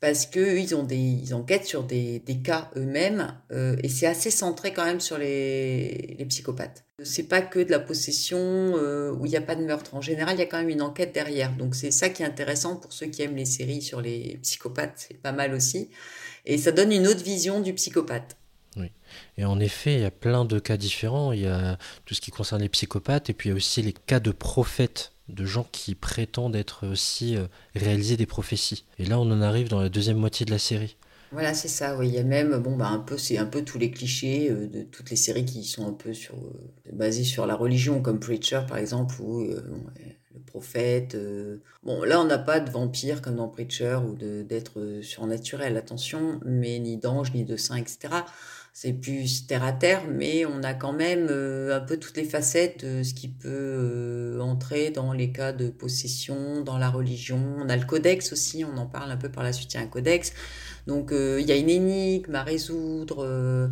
parce 0.01 0.27
que 0.27 0.59
ils 0.59 1.33
enquêtent 1.33 1.65
sur 1.65 1.85
des, 1.85 2.19
des 2.19 2.39
cas 2.39 2.71
eux-mêmes, 2.77 3.35
et 3.83 3.89
c'est 3.89 4.07
assez 4.07 4.31
centré 4.31 4.73
quand 4.73 4.85
même 4.85 5.01
sur 5.01 5.17
les, 5.17 6.17
les 6.19 6.25
psychopathes. 6.27 6.85
C'est 7.03 7.29
pas 7.29 7.41
que 7.41 7.61
de 7.61 7.71
la 7.71 7.79
possession 7.81 8.75
où 8.75 9.25
il 9.25 9.31
n'y 9.31 9.37
a 9.37 9.41
pas 9.41 9.57
de 9.57 9.65
meurtre. 9.65 9.95
En 9.95 10.03
général, 10.03 10.37
il 10.37 10.41
y 10.41 10.43
a 10.43 10.47
quand 10.47 10.59
même 10.59 10.69
une 10.69 10.83
enquête 10.83 11.15
derrière. 11.15 11.57
Donc 11.57 11.75
c'est 11.75 11.91
ça 11.91 12.11
qui 12.11 12.23
est 12.23 12.27
intéressant 12.27 12.77
pour 12.77 12.93
ceux 12.93 13.07
qui 13.07 13.23
aiment 13.23 13.37
les 13.37 13.47
séries 13.47 13.81
sur 13.81 14.03
les 14.03 14.39
psychopathes, 14.43 15.07
c'est 15.09 15.21
pas 15.21 15.33
mal 15.33 15.55
aussi. 15.55 15.89
Et 16.45 16.59
ça 16.59 16.73
donne 16.73 16.93
une 16.93 17.07
autre 17.07 17.25
vision 17.25 17.61
du 17.61 17.73
psychopathe. 17.73 18.37
Et 19.39 19.45
en 19.45 19.61
effet, 19.61 19.95
il 19.95 20.01
y 20.01 20.05
a 20.05 20.11
plein 20.11 20.45
de 20.45 20.59
cas 20.59 20.77
différents. 20.77 21.33
Il 21.33 21.41
y 21.41 21.47
a 21.47 21.79
tout 22.05 22.15
ce 22.15 22.21
qui 22.21 22.31
concerne 22.31 22.63
les 22.63 22.69
psychopathes, 22.69 23.31
et 23.31 23.33
puis 23.33 23.49
il 23.49 23.53
y 23.53 23.55
a 23.55 23.57
aussi 23.57 23.83
les 23.83 23.93
cas 23.93 24.21
de 24.21 24.31
prophètes, 24.31 25.13
de 25.29 25.45
gens 25.45 25.67
qui 25.73 25.95
prétendent 25.95 26.55
être 26.55 26.87
aussi 26.87 27.37
euh, 27.37 27.47
réaliser 27.75 28.17
des 28.17 28.27
prophéties. 28.27 28.85
Et 28.99 29.07
là, 29.07 29.19
on 29.19 29.29
en 29.31 29.43
arrive 29.43 29.69
dans 29.69 29.81
la 29.81 29.89
deuxième 29.89 30.19
moitié 30.19 30.47
de 30.47 30.53
la 30.53 30.59
série. 30.59 30.97
Voilà, 31.33 31.55
c'est 31.55 31.69
ça. 31.69 31.97
Il 32.03 32.11
y 32.11 32.19
a 32.19 32.23
même, 32.23 32.57
bon, 32.59 32.77
bah, 32.77 32.89
un 32.89 32.99
peu, 32.99 33.19
c'est 33.19 33.39
un 33.39 33.47
peu 33.47 33.63
tous 33.63 33.79
les 33.79 33.91
clichés 33.91 34.49
euh, 34.51 34.67
de 34.69 34.83
toutes 34.83 35.11
les 35.11 35.17
séries 35.17 35.45
qui 35.45 35.65
sont 35.65 35.87
un 35.87 35.93
peu 35.93 36.15
sur, 36.15 36.35
euh, 36.35 36.93
basées 36.93 37.25
sur 37.25 37.47
la 37.47 37.57
religion, 37.57 38.01
comme 38.01 38.21
Preacher, 38.21 38.63
par 38.69 38.79
exemple, 38.79 39.21
ou 39.21 39.43
euh, 39.43 39.61
ouais, 39.97 40.17
prophète. 40.47 41.17
Bon, 41.83 42.05
là, 42.05 42.21
on 42.21 42.25
n'a 42.25 42.39
pas 42.39 42.61
de 42.61 42.71
vampire 42.71 43.21
comme 43.21 43.37
dans 43.37 43.49
Preacher 43.49 43.99
ou 44.07 44.15
d'être 44.15 45.01
surnaturel, 45.03 45.77
attention, 45.77 46.41
mais 46.45 46.79
ni 46.79 46.97
d'ange, 46.97 47.35
ni 47.35 47.45
de 47.45 47.57
saint, 47.57 47.77
etc. 47.77 48.09
C'est 48.79 48.93
plus 48.93 49.47
terre 49.47 49.65
à 49.65 49.73
terre, 49.73 50.03
mais 50.07 50.45
on 50.45 50.63
a 50.63 50.75
quand 50.75 50.93
même 50.93 51.29
euh, 51.31 51.75
un 51.75 51.81
peu 51.81 51.97
toutes 51.97 52.19
les 52.19 52.25
facettes 52.25 52.85
de 52.85 53.03
ce 53.03 53.15
qui 53.15 53.29
peut 53.29 53.49
euh, 53.49 54.39
entrer 54.41 54.91
dans 54.91 55.15
les 55.15 55.33
cas 55.33 55.55
de 55.55 55.71
possession, 55.71 56.61
dans 56.61 56.77
la 56.77 56.91
religion. 56.91 57.41
On 57.59 57.71
a 57.71 57.77
le 57.79 57.87
codex 57.87 58.35
aussi, 58.35 58.67
on 58.67 58.77
en 58.77 58.85
parle 58.85 59.11
un 59.11 59.17
peu 59.17 59.31
par 59.31 59.45
la 59.45 59.55
suite, 59.55 59.73
il 59.73 59.77
y 59.79 59.81
a 59.81 59.83
un 59.83 59.87
codex. 59.87 60.35
Donc 60.87 61.11
euh, 61.11 61.41
il 61.41 61.49
y 61.49 61.53
a 61.53 61.57
une 61.57 61.71
énigme 61.71 62.35
à 62.35 62.43
résoudre, 62.43 63.25
euh, 63.25 63.69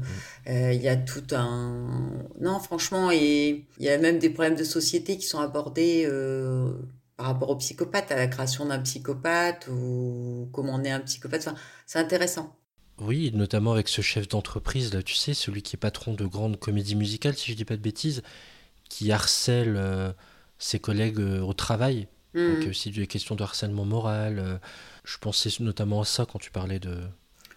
euh, 0.49 0.73
il 0.73 0.81
y 0.81 0.88
a 0.88 0.97
tout 0.97 1.27
un... 1.33 2.11
Non, 2.40 2.59
franchement, 2.59 3.11
et 3.11 3.67
il 3.79 3.85
y 3.85 3.90
a 3.90 3.99
même 3.99 4.19
des 4.19 4.31
problèmes 4.31 4.57
de 4.57 4.64
société 4.64 5.19
qui 5.19 5.27
sont 5.27 5.40
abordés 5.40 6.09
par 7.19 7.27
rapport 7.27 7.51
au 7.51 7.57
psychopathe, 7.57 8.11
à 8.11 8.17
la 8.17 8.27
création 8.27 8.64
d'un 8.64 8.79
psychopathe 8.79 9.69
ou 9.69 10.49
comment 10.51 10.77
on 10.77 10.83
est 10.83 10.90
un 10.90 11.01
psychopathe. 11.01 11.43
Enfin, 11.47 11.57
c'est 11.85 11.99
intéressant. 11.99 12.57
Oui, 13.00 13.33
notamment 13.35 13.72
avec 13.72 13.88
ce 13.88 14.02
chef 14.02 14.28
d'entreprise, 14.28 14.94
là, 14.94 15.02
tu 15.02 15.14
sais, 15.14 15.35
celui 15.35 15.62
qui 15.62 15.76
est 15.76 15.78
patron 15.78 16.14
de 16.14 16.24
grandes 16.26 16.59
comédies 16.59 16.94
musicales, 16.94 17.35
si 17.35 17.50
je 17.50 17.57
dis 17.57 17.64
pas 17.64 17.76
de 17.76 17.83
bêtises, 17.83 18.22
qui 18.88 19.11
harcèle 19.11 19.74
euh, 19.76 20.12
ses 20.59 20.78
collègues 20.78 21.18
euh, 21.18 21.40
au 21.40 21.54
travail. 21.54 22.07
Mhm. 22.35 22.48
Donc 22.48 22.57
il 22.59 22.64
y 22.64 22.66
a 22.66 22.70
aussi 22.70 22.90
des 22.90 23.07
questions 23.07 23.35
de 23.35 23.42
harcèlement 23.42 23.85
moral. 23.85 24.38
euh, 24.38 24.59
je 25.04 25.18
pensais 25.18 25.50
notamment 25.61 26.02
à 26.02 26.04
ça 26.04 26.24
quand 26.30 26.38
tu 26.38 26.50
parlais 26.50 26.78
de... 26.78 26.98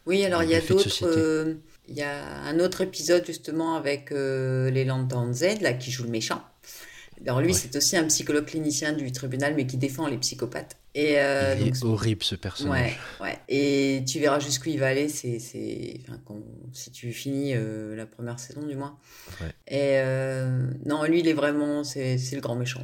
Oui, 0.05 0.23
alors 0.25 0.41
il 0.43 0.49
y 0.49 0.55
a 0.55 0.61
d'autres. 0.61 1.03
euh, 1.03 1.55
Il 1.89 1.95
y 1.95 2.01
a 2.01 2.25
un 2.43 2.59
autre 2.59 2.81
épisode 2.81 3.25
justement 3.25 3.75
avec 3.75 4.11
euh, 4.11 4.69
les 4.71 4.85
Lantern 4.85 5.33
Z, 5.33 5.61
là, 5.61 5.73
qui 5.73 5.91
joue 5.91 6.03
le 6.03 6.09
méchant. 6.09 6.41
Alors 7.25 7.41
lui, 7.41 7.47
Ouais. 7.47 7.53
c'est 7.53 7.75
aussi 7.75 7.97
un 7.97 8.05
psychologue 8.05 8.45
clinicien 8.45 8.93
du 8.93 9.11
tribunal, 9.11 9.53
mais 9.55 9.65
qui 9.65 9.77
défend 9.77 10.07
les 10.07 10.17
psychopathes. 10.17 10.77
Et 10.95 11.19
euh, 11.19 11.55
il 11.59 11.65
donc, 11.65 11.75
est 11.75 11.83
horrible 11.83 12.23
ce 12.23 12.35
Ouais, 12.35 12.39
personnage. 12.41 12.99
ouais. 13.21 13.37
Et 13.49 14.03
tu 14.07 14.19
verras 14.19 14.39
jusqu'où 14.39 14.69
il 14.69 14.79
va 14.79 14.87
aller, 14.87 15.09
c'est, 15.09 15.37
c'est, 15.39 15.99
enfin, 16.07 16.19
quand- 16.25 16.41
si 16.73 16.91
tu 16.91 17.11
finis 17.11 17.53
euh, 17.55 17.95
la 17.95 18.05
première 18.05 18.39
saison 18.39 18.63
du 18.65 18.75
moins. 18.75 18.97
Ouais. 19.41 19.47
Et 19.67 19.97
euh, 19.99 20.67
non, 20.85 21.03
lui, 21.03 21.19
il 21.19 21.27
est 21.27 21.33
vraiment, 21.33 21.83
c'est, 21.83 22.17
c'est 22.17 22.35
le 22.35 22.41
grand 22.41 22.55
méchant. 22.55 22.83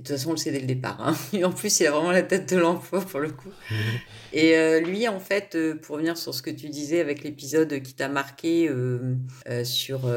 De 0.00 0.06
toute 0.06 0.16
façon, 0.16 0.30
on 0.30 0.32
le 0.32 0.38
sait 0.38 0.50
dès 0.50 0.60
le 0.60 0.66
départ. 0.66 0.96
hein. 1.00 1.14
Et 1.34 1.44
en 1.44 1.52
plus, 1.52 1.78
il 1.80 1.86
a 1.86 1.90
vraiment 1.90 2.10
la 2.10 2.22
tête 2.22 2.48
de 2.54 2.56
l'emploi 2.56 3.00
pour 3.02 3.20
le 3.20 3.30
coup. 3.30 3.50
Et 4.32 4.56
euh, 4.56 4.80
lui, 4.80 5.06
en 5.08 5.20
fait, 5.20 5.54
euh, 5.56 5.74
pour 5.74 5.96
revenir 5.96 6.16
sur 6.16 6.34
ce 6.34 6.40
que 6.40 6.50
tu 6.50 6.68
disais 6.68 7.00
avec 7.00 7.22
l'épisode 7.22 7.82
qui 7.82 7.92
t'a 7.94 8.08
marqué 8.08 8.68
euh, 8.68 9.16
sur, 9.64 10.08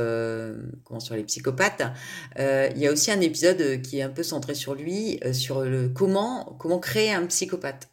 comment, 0.86 1.00
sur 1.02 1.16
les 1.16 1.24
psychopathes, 1.24 1.84
il 2.38 2.78
y 2.78 2.88
a 2.88 2.92
aussi 2.92 3.12
un 3.12 3.20
épisode 3.20 3.82
qui 3.82 4.00
est 4.00 4.04
un 4.04 4.10
peu 4.10 4.24
centré 4.24 4.56
sur 4.56 4.74
lui, 4.74 5.20
sur 5.34 5.62
le 5.62 5.90
comment, 5.90 6.56
comment 6.60 6.80
créer 6.80 7.12
un 7.12 7.26
psychopathe. 7.26 7.90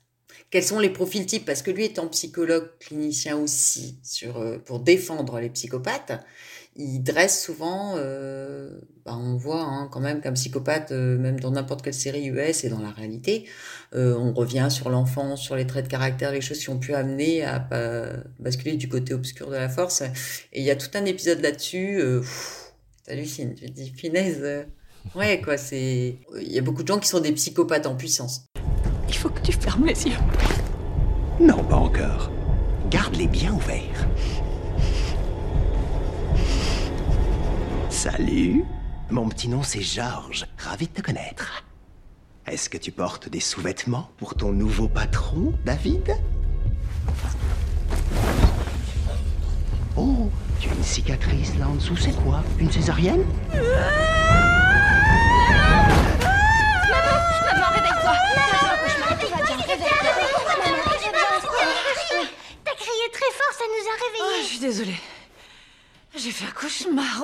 Quels 0.50 0.64
sont 0.64 0.80
les 0.80 0.90
profils 0.90 1.24
types? 1.26 1.44
Parce 1.44 1.62
que 1.62 1.70
lui 1.70 1.84
étant 1.84 2.08
psychologue 2.08 2.70
clinicien 2.80 3.36
aussi 3.36 3.98
sur, 4.02 4.38
euh, 4.38 4.58
pour 4.58 4.80
défendre 4.80 5.38
les 5.38 5.48
psychopathes, 5.50 6.24
il 6.76 7.02
dresse 7.02 7.42
souvent, 7.42 7.94
euh, 7.96 8.70
bah, 9.04 9.16
on 9.16 9.36
voit 9.36 9.62
hein, 9.62 9.88
quand 9.90 10.00
même 10.00 10.20
qu'un 10.20 10.32
psychopathe, 10.32 10.92
euh, 10.92 11.18
même 11.18 11.40
dans 11.40 11.50
n'importe 11.50 11.82
quelle 11.82 11.94
série 11.94 12.26
US 12.26 12.64
et 12.64 12.68
dans 12.68 12.80
la 12.80 12.90
réalité, 12.90 13.48
euh, 13.94 14.14
on 14.16 14.32
revient 14.32 14.68
sur 14.70 14.88
l'enfance, 14.88 15.40
sur 15.40 15.56
les 15.56 15.66
traits 15.66 15.86
de 15.86 15.90
caractère, 15.90 16.32
les 16.32 16.40
choses 16.40 16.58
qui 16.58 16.70
ont 16.70 16.78
pu 16.78 16.94
amener 16.94 17.44
à 17.44 17.68
basculer 18.38 18.76
du 18.76 18.88
côté 18.88 19.14
obscur 19.14 19.48
de 19.50 19.56
la 19.56 19.68
force. 19.68 20.02
Et 20.52 20.60
il 20.60 20.64
y 20.64 20.70
a 20.70 20.76
tout 20.76 20.90
un 20.94 21.04
épisode 21.04 21.40
là-dessus. 21.40 22.00
Euh, 22.00 22.22
T'hallucines, 23.04 23.54
tu 23.54 23.66
te 23.66 23.72
dis, 23.72 23.90
finesse. 23.90 24.38
ouais, 25.14 25.40
quoi, 25.40 25.56
c'est. 25.56 26.18
Il 26.40 26.52
y 26.52 26.58
a 26.58 26.62
beaucoup 26.62 26.82
de 26.82 26.88
gens 26.88 26.98
qui 26.98 27.08
sont 27.08 27.20
des 27.20 27.32
psychopathes 27.32 27.86
en 27.86 27.96
puissance. 27.96 28.49
Il 29.12 29.16
faut 29.16 29.28
que 29.28 29.40
tu 29.40 29.50
fermes 29.50 29.86
les 29.86 30.06
yeux. 30.06 30.16
Non, 31.40 31.64
pas 31.64 31.74
encore. 31.76 32.30
Garde-les 32.90 33.26
bien 33.26 33.52
ouverts. 33.52 34.06
Salut. 37.88 38.64
Mon 39.10 39.28
petit 39.28 39.48
nom 39.48 39.64
c'est 39.64 39.82
Georges. 39.82 40.46
Ravi 40.58 40.86
de 40.86 40.92
te 40.92 41.02
connaître. 41.02 41.64
Est-ce 42.46 42.70
que 42.70 42.78
tu 42.78 42.92
portes 42.92 43.28
des 43.28 43.40
sous-vêtements 43.40 44.10
pour 44.16 44.36
ton 44.36 44.52
nouveau 44.52 44.86
patron, 44.88 45.54
David? 45.64 46.14
Oh, 49.96 50.30
tu 50.60 50.68
as 50.70 50.72
une 50.74 50.84
cicatrice 50.84 51.56
là 51.58 51.66
en 51.68 51.74
dessous, 51.74 51.96
c'est 51.96 52.14
quoi? 52.22 52.44
Une 52.60 52.70
césarienne 52.70 53.24
réveille-toi 57.74 58.12
T'as 62.64 62.74
crié 62.74 63.10
très 63.12 63.30
fort, 63.32 63.52
ça 63.52 63.64
nous 63.66 63.88
a 63.88 63.94
Oh, 63.98 64.04
réveillés. 64.24 64.42
je 64.42 64.48
suis 64.48 64.58
désolée. 64.58 64.96
J'ai 66.16 66.30
fait 66.32 66.44
un 66.46 66.50
cauchemar 66.50 67.22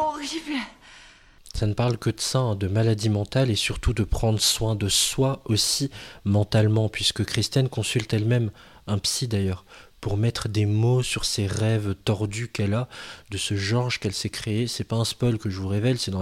Ça 1.55 1.67
ne 1.67 1.73
parle 1.73 1.97
que 1.97 2.11
de 2.11 2.21
ça, 2.21 2.39
hein, 2.41 2.55
de 2.55 2.69
maladie 2.69 3.09
mentale 3.09 3.51
et 3.51 3.57
surtout 3.57 3.95
de 3.95 4.05
prendre 4.05 4.39
soin 4.39 4.75
de 4.75 4.89
soi 4.89 5.41
aussi 5.47 5.91
mentalement, 6.25 6.89
puisque 6.91 7.25
Christine 7.25 7.69
consulte 7.71 8.13
elle-même 8.13 8.51
un 8.87 8.99
psy 8.99 9.27
d'ailleurs 9.27 9.65
pour 10.01 10.17
mettre 10.17 10.49
des 10.49 10.67
mots 10.67 11.03
sur 11.03 11.25
ses 11.25 11.47
rêves 11.47 11.95
tordus 12.05 12.49
qu'elle 12.49 12.75
a 12.75 12.89
de 13.31 13.39
ce 13.39 13.57
Georges 13.57 13.99
qu'elle 13.99 14.13
s'est 14.13 14.29
créé. 14.29 14.67
C'est 14.67 14.85
pas 14.85 14.97
un 14.97 15.05
spoil 15.05 15.39
que 15.39 15.51
je 15.51 15.59
vous 15.59 15.69
révèle, 15.69 15.99
c'est 15.99 16.11
dans 16.11 16.21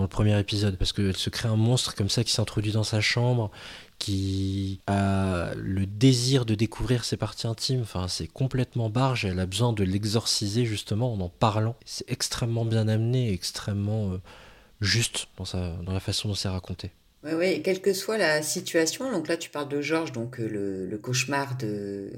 le 0.00 0.06
premier 0.06 0.38
épisode 0.38 0.78
parce 0.78 0.92
qu'elle 0.92 1.16
se 1.16 1.28
crée 1.28 1.48
un 1.48 1.56
monstre 1.56 1.94
comme 1.94 2.08
ça 2.08 2.24
qui 2.24 2.32
s'introduit 2.32 2.72
dans 2.72 2.84
sa 2.84 3.00
chambre, 3.00 3.50
qui 3.98 4.80
a 4.86 5.52
le 5.56 5.84
désir 5.86 6.44
de 6.44 6.54
découvrir 6.54 7.04
ses 7.04 7.16
parties 7.16 7.46
intimes. 7.46 7.82
Enfin, 7.82 8.08
c'est 8.08 8.28
complètement 8.28 8.90
barge. 8.90 9.24
Elle 9.24 9.40
a 9.40 9.46
besoin 9.46 9.72
de 9.72 9.84
l'exorciser 9.84 10.64
justement 10.64 11.12
en 11.12 11.20
en 11.20 11.28
parlant. 11.28 11.76
C'est 11.84 12.10
extrêmement 12.10 12.64
bien 12.64 12.88
amené, 12.88 13.32
extrêmement 13.32 14.12
euh, 14.12 14.18
juste 14.80 15.26
dans, 15.36 15.92
la 15.92 16.00
façon 16.00 16.28
dont 16.28 16.34
c'est 16.34 16.48
raconté. 16.48 16.90
Oui, 17.24 17.32
oui, 17.36 17.62
quelle 17.62 17.80
que 17.80 17.92
soit 17.92 18.16
la 18.16 18.42
situation, 18.42 19.10
donc 19.10 19.26
là 19.26 19.36
tu 19.36 19.50
parles 19.50 19.68
de 19.68 19.80
Georges, 19.80 20.12
donc 20.12 20.38
euh, 20.38 20.86
le, 20.88 20.98
cauchemar 20.98 21.56
de, 21.56 22.12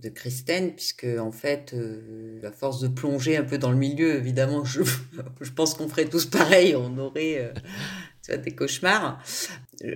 de 0.00 0.08
Christine, 0.08 0.72
puisque 0.74 1.06
en 1.20 1.30
fait, 1.30 1.74
euh, 1.74 2.40
à 2.42 2.50
force 2.50 2.80
de 2.80 2.88
plonger 2.88 3.36
un 3.36 3.44
peu 3.44 3.58
dans 3.58 3.70
le 3.70 3.76
milieu, 3.76 4.16
évidemment, 4.16 4.64
je, 4.64 4.80
pense 5.54 5.74
qu'on 5.74 5.88
ferait 5.88 6.06
tous 6.06 6.24
pareil, 6.24 6.74
on 6.74 6.96
aurait 6.96 7.52
des 8.28 8.54
cauchemars. 8.54 9.22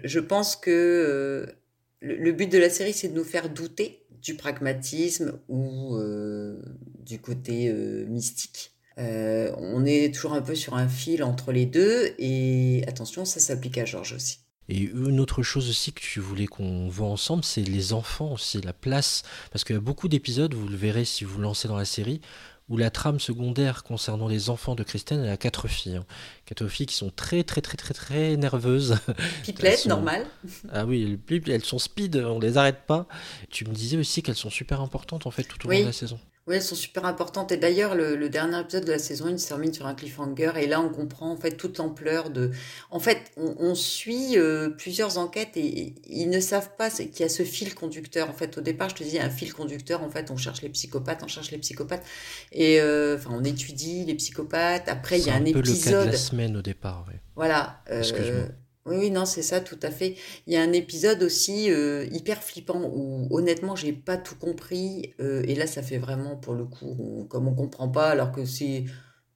Je 0.04 0.20
pense 0.20 0.56
que 0.56 0.70
euh, 0.70 1.52
le, 2.00 2.32
but 2.32 2.50
de 2.50 2.58
la 2.58 2.70
série, 2.70 2.92
c'est 2.92 3.08
de 3.08 3.14
nous 3.14 3.24
faire 3.24 3.48
douter 3.48 4.04
du 4.22 4.34
pragmatisme 4.34 5.38
ou 5.48 5.96
euh, 5.96 6.60
du 7.04 7.20
côté 7.20 7.68
euh, 7.68 8.06
mystique. 8.06 8.72
On 8.98 9.84
est 9.84 10.14
toujours 10.14 10.32
un 10.32 10.40
peu 10.40 10.54
sur 10.54 10.74
un 10.74 10.88
fil 10.88 11.22
entre 11.22 11.52
les 11.52 11.66
deux, 11.66 12.14
et 12.18 12.82
attention, 12.88 13.26
ça 13.26 13.40
s'applique 13.40 13.76
à 13.76 13.84
Georges 13.84 14.14
aussi. 14.14 14.38
Et 14.68 14.78
une 14.78 15.20
autre 15.20 15.42
chose 15.42 15.68
aussi 15.68 15.92
que 15.92 16.00
tu 16.00 16.18
voulais 16.18 16.46
qu'on 16.46 16.88
voit 16.88 17.08
ensemble, 17.08 17.44
c'est 17.44 17.62
les 17.62 17.92
enfants 17.92 18.32
aussi, 18.32 18.60
la 18.62 18.72
place. 18.72 19.22
Parce 19.52 19.64
qu'il 19.64 19.76
y 19.76 19.78
a 19.78 19.82
beaucoup 19.82 20.08
d'épisodes, 20.08 20.54
vous 20.54 20.66
le 20.66 20.76
verrez 20.76 21.04
si 21.04 21.24
vous 21.24 21.40
lancez 21.40 21.68
dans 21.68 21.76
la 21.76 21.84
série, 21.84 22.20
où 22.68 22.76
la 22.76 22.90
trame 22.90 23.20
secondaire 23.20 23.84
concernant 23.84 24.26
les 24.26 24.50
enfants 24.50 24.74
de 24.74 24.82
Christine, 24.82 25.20
elle 25.24 25.30
a 25.30 25.36
quatre 25.36 25.68
filles. 25.68 25.96
hein. 25.96 26.04
Quatre 26.46 26.66
filles 26.66 26.86
qui 26.86 26.96
sont 26.96 27.10
très 27.14 27.44
très 27.44 27.60
très 27.60 27.76
très 27.76 27.94
très 27.94 28.36
nerveuses. 28.36 28.98
Pipelette, 29.44 29.72
Elles 29.74 29.78
sont- 29.78 29.88
normal. 29.88 30.26
Ah 30.72 30.84
oui, 30.84 31.18
elles- 31.46 31.64
sont 31.64 31.78
speed, 31.78 32.16
on 32.16 32.40
les 32.40 32.56
arrête 32.58 32.80
pas. 32.86 33.06
Tu 33.50 33.64
me 33.66 33.72
disais 33.72 33.96
aussi 33.96 34.22
qu'elles 34.22 34.34
sont 34.36 34.50
super 34.50 34.80
importantes 34.80 35.26
en 35.26 35.30
fait 35.30 35.44
tout 35.44 35.64
au 35.66 35.70
long 35.70 35.78
de 35.80 35.86
la 35.86 35.92
saison. 35.92 36.18
Oui, 36.46 36.54
elles 36.54 36.62
sont 36.62 36.76
super 36.76 37.04
importantes. 37.06 37.50
Et 37.50 37.56
d'ailleurs, 37.56 37.96
le, 37.96 38.14
le 38.14 38.28
dernier 38.28 38.60
épisode 38.60 38.84
de 38.84 38.92
la 38.92 39.00
saison 39.00 39.26
1 39.26 39.36
se 39.38 39.48
termine 39.48 39.72
sur 39.74 39.86
un 39.86 39.94
cliffhanger. 39.94 40.52
Et 40.60 40.66
là, 40.68 40.80
on 40.80 40.90
comprend 40.90 41.30
en 41.32 41.36
fait 41.36 41.52
toute 41.56 41.78
l'ampleur 41.78 42.30
de. 42.30 42.52
En 42.90 43.00
fait, 43.00 43.32
on, 43.36 43.56
on 43.58 43.74
suit 43.74 44.38
euh, 44.38 44.70
plusieurs 44.70 45.18
enquêtes 45.18 45.56
et, 45.56 45.66
et 45.66 45.94
ils 46.06 46.30
ne 46.30 46.38
savent 46.38 46.70
pas 46.76 46.88
qu'il 46.88 47.18
y 47.18 47.24
a 47.24 47.28
ce 47.28 47.42
fil 47.42 47.74
conducteur. 47.74 48.30
En 48.30 48.32
fait, 48.32 48.58
au 48.58 48.60
départ, 48.60 48.90
je 48.90 48.94
te 48.94 49.02
dis, 49.02 49.18
un 49.18 49.28
fil 49.30 49.52
conducteur. 49.52 50.02
En 50.04 50.10
fait, 50.10 50.30
on 50.30 50.36
cherche 50.36 50.62
les 50.62 50.68
psychopathes, 50.68 51.22
on 51.24 51.28
cherche 51.28 51.50
les 51.50 51.58
psychopathes. 51.58 52.04
Et 52.52 52.80
euh, 52.80 53.16
enfin, 53.16 53.30
on 53.32 53.42
étudie 53.42 54.04
les 54.04 54.14
psychopathes. 54.14 54.88
Après, 54.88 55.18
il 55.18 55.26
y 55.26 55.30
a 55.30 55.34
un, 55.34 55.40
un 55.44 55.52
peu 55.52 55.58
le 55.58 55.62
cas 55.62 55.62
de 55.62 55.70
épisode. 55.70 56.06
la 56.06 56.16
semaine 56.16 56.56
au 56.56 56.62
départ. 56.62 57.04
ouais. 57.08 57.20
Voilà. 57.34 57.82
euh. 57.90 58.46
Oui, 58.86 58.96
oui, 58.98 59.10
non, 59.10 59.26
c'est 59.26 59.42
ça, 59.42 59.60
tout 59.60 59.78
à 59.82 59.90
fait. 59.90 60.16
Il 60.46 60.52
y 60.54 60.56
a 60.56 60.62
un 60.62 60.72
épisode 60.72 61.22
aussi 61.22 61.70
euh, 61.70 62.06
hyper 62.12 62.42
flippant 62.42 62.82
où 62.94 63.28
honnêtement, 63.30 63.76
j'ai 63.76 63.92
pas 63.92 64.16
tout 64.16 64.36
compris. 64.36 65.14
euh, 65.20 65.42
et 65.46 65.54
là, 65.54 65.66
ça 65.66 65.82
fait 65.82 65.98
vraiment 65.98 66.36
pour 66.36 66.54
le 66.54 66.64
coup, 66.64 66.96
on- 66.98 67.24
comme 67.24 67.48
on 67.48 67.54
comprend 67.54 67.88
pas, 67.88 68.10
alors 68.10 68.32
que 68.32 68.44
c'est, 68.44 68.84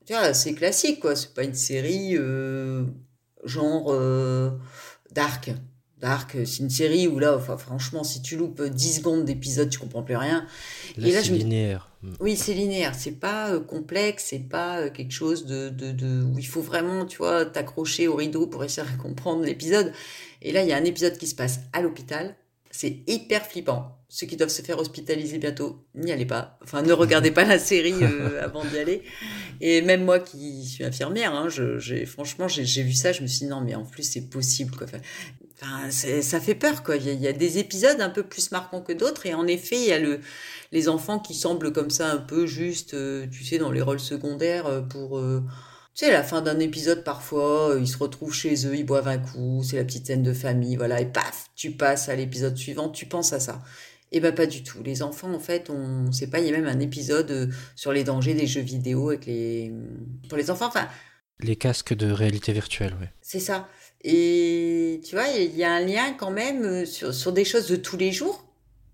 tu 0.06 0.12
vois, 0.14 0.34
c'est 0.34 0.54
classique, 0.54 1.00
quoi. 1.00 1.16
C'est 1.16 1.34
pas 1.34 1.44
une 1.44 1.54
série 1.54 2.16
euh, 2.16 2.84
genre 3.44 3.86
euh, 3.92 4.50
Dark. 5.12 5.52
Dark, 5.98 6.32
c'est 6.46 6.58
une 6.60 6.70
série 6.70 7.08
où 7.08 7.18
là, 7.18 7.36
enfin, 7.36 7.56
franchement, 7.58 8.04
si 8.04 8.22
tu 8.22 8.36
loupes 8.36 8.62
10 8.62 8.96
secondes 8.98 9.24
d'épisode, 9.26 9.68
tu 9.70 9.78
comprends 9.78 10.02
plus 10.02 10.16
rien. 10.16 10.46
Là, 10.96 11.08
Et 11.08 11.12
là, 11.12 11.20
c'est 11.20 11.28
je 11.28 11.32
me- 11.34 11.38
linéaire. 11.38 11.89
Oui, 12.18 12.34
c'est 12.36 12.54
linéaire, 12.54 12.94
c'est 12.94 13.12
pas 13.20 13.50
euh, 13.52 13.60
complexe, 13.60 14.26
c'est 14.30 14.38
pas 14.48 14.78
euh, 14.80 14.90
quelque 14.90 15.12
chose 15.12 15.44
de, 15.44 15.68
de, 15.68 15.92
de- 15.92 16.22
où 16.24 16.38
il 16.38 16.46
faut 16.46 16.62
vraiment, 16.62 17.04
tu 17.04 17.18
vois, 17.18 17.44
t'accrocher 17.44 18.08
au 18.08 18.16
rideau 18.16 18.46
pour 18.46 18.64
essayer 18.64 18.86
de 18.90 18.96
comprendre 19.02 19.44
l'épisode. 19.44 19.92
Et 20.40 20.52
là, 20.52 20.62
il 20.62 20.68
y 20.68 20.72
a 20.72 20.76
un 20.78 20.84
épisode 20.84 21.18
qui 21.18 21.26
se 21.26 21.34
passe 21.34 21.60
à 21.74 21.82
l'hôpital. 21.82 22.36
C'est 22.70 23.02
hyper 23.06 23.46
flippant. 23.46 23.96
Ceux 24.08 24.26
qui 24.26 24.36
doivent 24.36 24.50
se 24.50 24.62
faire 24.62 24.78
hospitaliser 24.78 25.38
bientôt, 25.38 25.84
n'y 25.94 26.10
allez 26.10 26.26
pas. 26.26 26.58
Enfin, 26.62 26.82
ne 26.82 26.92
regardez 26.92 27.30
pas 27.30 27.44
la 27.44 27.58
série 27.58 27.94
euh, 28.02 28.42
avant 28.44 28.64
d'y 28.64 28.78
aller. 28.78 29.02
Et 29.60 29.82
même 29.82 30.04
moi 30.04 30.18
qui 30.18 30.64
suis 30.66 30.84
infirmière, 30.84 31.34
hein, 31.34 31.48
je, 31.48 31.78
j'ai, 31.78 32.06
franchement, 32.06 32.48
j'ai, 32.48 32.64
j'ai 32.64 32.82
vu 32.82 32.92
ça, 32.92 33.12
je 33.12 33.22
me 33.22 33.26
suis 33.26 33.40
dit 33.40 33.50
non, 33.50 33.60
mais 33.60 33.74
en 33.74 33.84
plus, 33.84 34.02
c'est 34.02 34.28
possible, 34.28 34.74
quoi. 34.76 34.86
Enfin, 35.62 35.90
ça 35.90 36.40
fait 36.40 36.54
peur, 36.54 36.82
quoi. 36.82 36.96
Il 36.96 37.06
y, 37.06 37.10
a, 37.10 37.12
il 37.12 37.20
y 37.20 37.28
a 37.28 37.32
des 37.32 37.58
épisodes 37.58 38.00
un 38.00 38.10
peu 38.10 38.22
plus 38.22 38.50
marquants 38.50 38.80
que 38.80 38.92
d'autres, 38.92 39.26
et 39.26 39.34
en 39.34 39.46
effet, 39.46 39.76
il 39.76 39.88
y 39.88 39.92
a 39.92 39.98
le, 39.98 40.20
les 40.72 40.88
enfants 40.88 41.18
qui 41.18 41.34
semblent 41.34 41.72
comme 41.72 41.90
ça 41.90 42.10
un 42.10 42.18
peu 42.18 42.46
juste, 42.46 42.94
euh, 42.94 43.26
tu 43.30 43.44
sais, 43.44 43.58
dans 43.58 43.70
les 43.70 43.82
rôles 43.82 44.00
secondaires 44.00 44.66
euh, 44.66 44.80
pour, 44.80 45.18
euh, 45.18 45.42
tu 45.94 46.04
sais, 46.04 46.12
la 46.12 46.22
fin 46.22 46.40
d'un 46.40 46.58
épisode 46.60 47.04
parfois, 47.04 47.70
euh, 47.70 47.80
ils 47.80 47.88
se 47.88 47.98
retrouvent 47.98 48.32
chez 48.32 48.66
eux, 48.66 48.76
ils 48.76 48.86
boivent 48.86 49.08
un 49.08 49.18
coup, 49.18 49.62
c'est 49.64 49.76
la 49.76 49.84
petite 49.84 50.06
scène 50.06 50.22
de 50.22 50.32
famille, 50.32 50.76
voilà, 50.76 51.00
et 51.00 51.06
paf, 51.06 51.46
tu 51.56 51.72
passes 51.72 52.08
à 52.08 52.14
l'épisode 52.14 52.56
suivant, 52.56 52.88
tu 52.88 53.06
penses 53.06 53.32
à 53.32 53.40
ça. 53.40 53.60
Et 54.12 54.20
ben 54.20 54.34
pas 54.34 54.46
du 54.46 54.64
tout. 54.64 54.82
Les 54.82 55.02
enfants, 55.02 55.32
en 55.32 55.38
fait, 55.38 55.70
on 55.70 56.10
sait 56.10 56.26
pas, 56.28 56.40
il 56.40 56.46
y 56.46 56.48
a 56.48 56.52
même 56.52 56.66
un 56.66 56.80
épisode 56.80 57.30
euh, 57.30 57.46
sur 57.76 57.92
les 57.92 58.02
dangers 58.04 58.34
des 58.34 58.46
jeux 58.46 58.60
vidéo 58.60 59.10
avec 59.10 59.26
les, 59.26 59.72
pour 60.28 60.36
les 60.36 60.50
enfants. 60.50 60.66
Enfin, 60.66 60.88
Les 61.40 61.56
casques 61.56 61.94
de 61.94 62.10
réalité 62.10 62.52
virtuelle, 62.52 62.96
ouais. 63.00 63.12
c'est 63.20 63.40
ça. 63.40 63.68
Et 64.02 65.00
tu 65.04 65.14
vois, 65.14 65.28
il 65.28 65.54
y 65.56 65.62
a 65.62 65.72
un 65.72 65.80
lien 65.80 66.14
quand 66.18 66.30
même 66.30 66.64
euh, 66.64 66.84
sur, 66.86 67.14
sur 67.14 67.32
des 67.32 67.44
choses 67.44 67.68
de 67.68 67.76
tous 67.76 67.96
les 67.96 68.10
jours. 68.12 68.49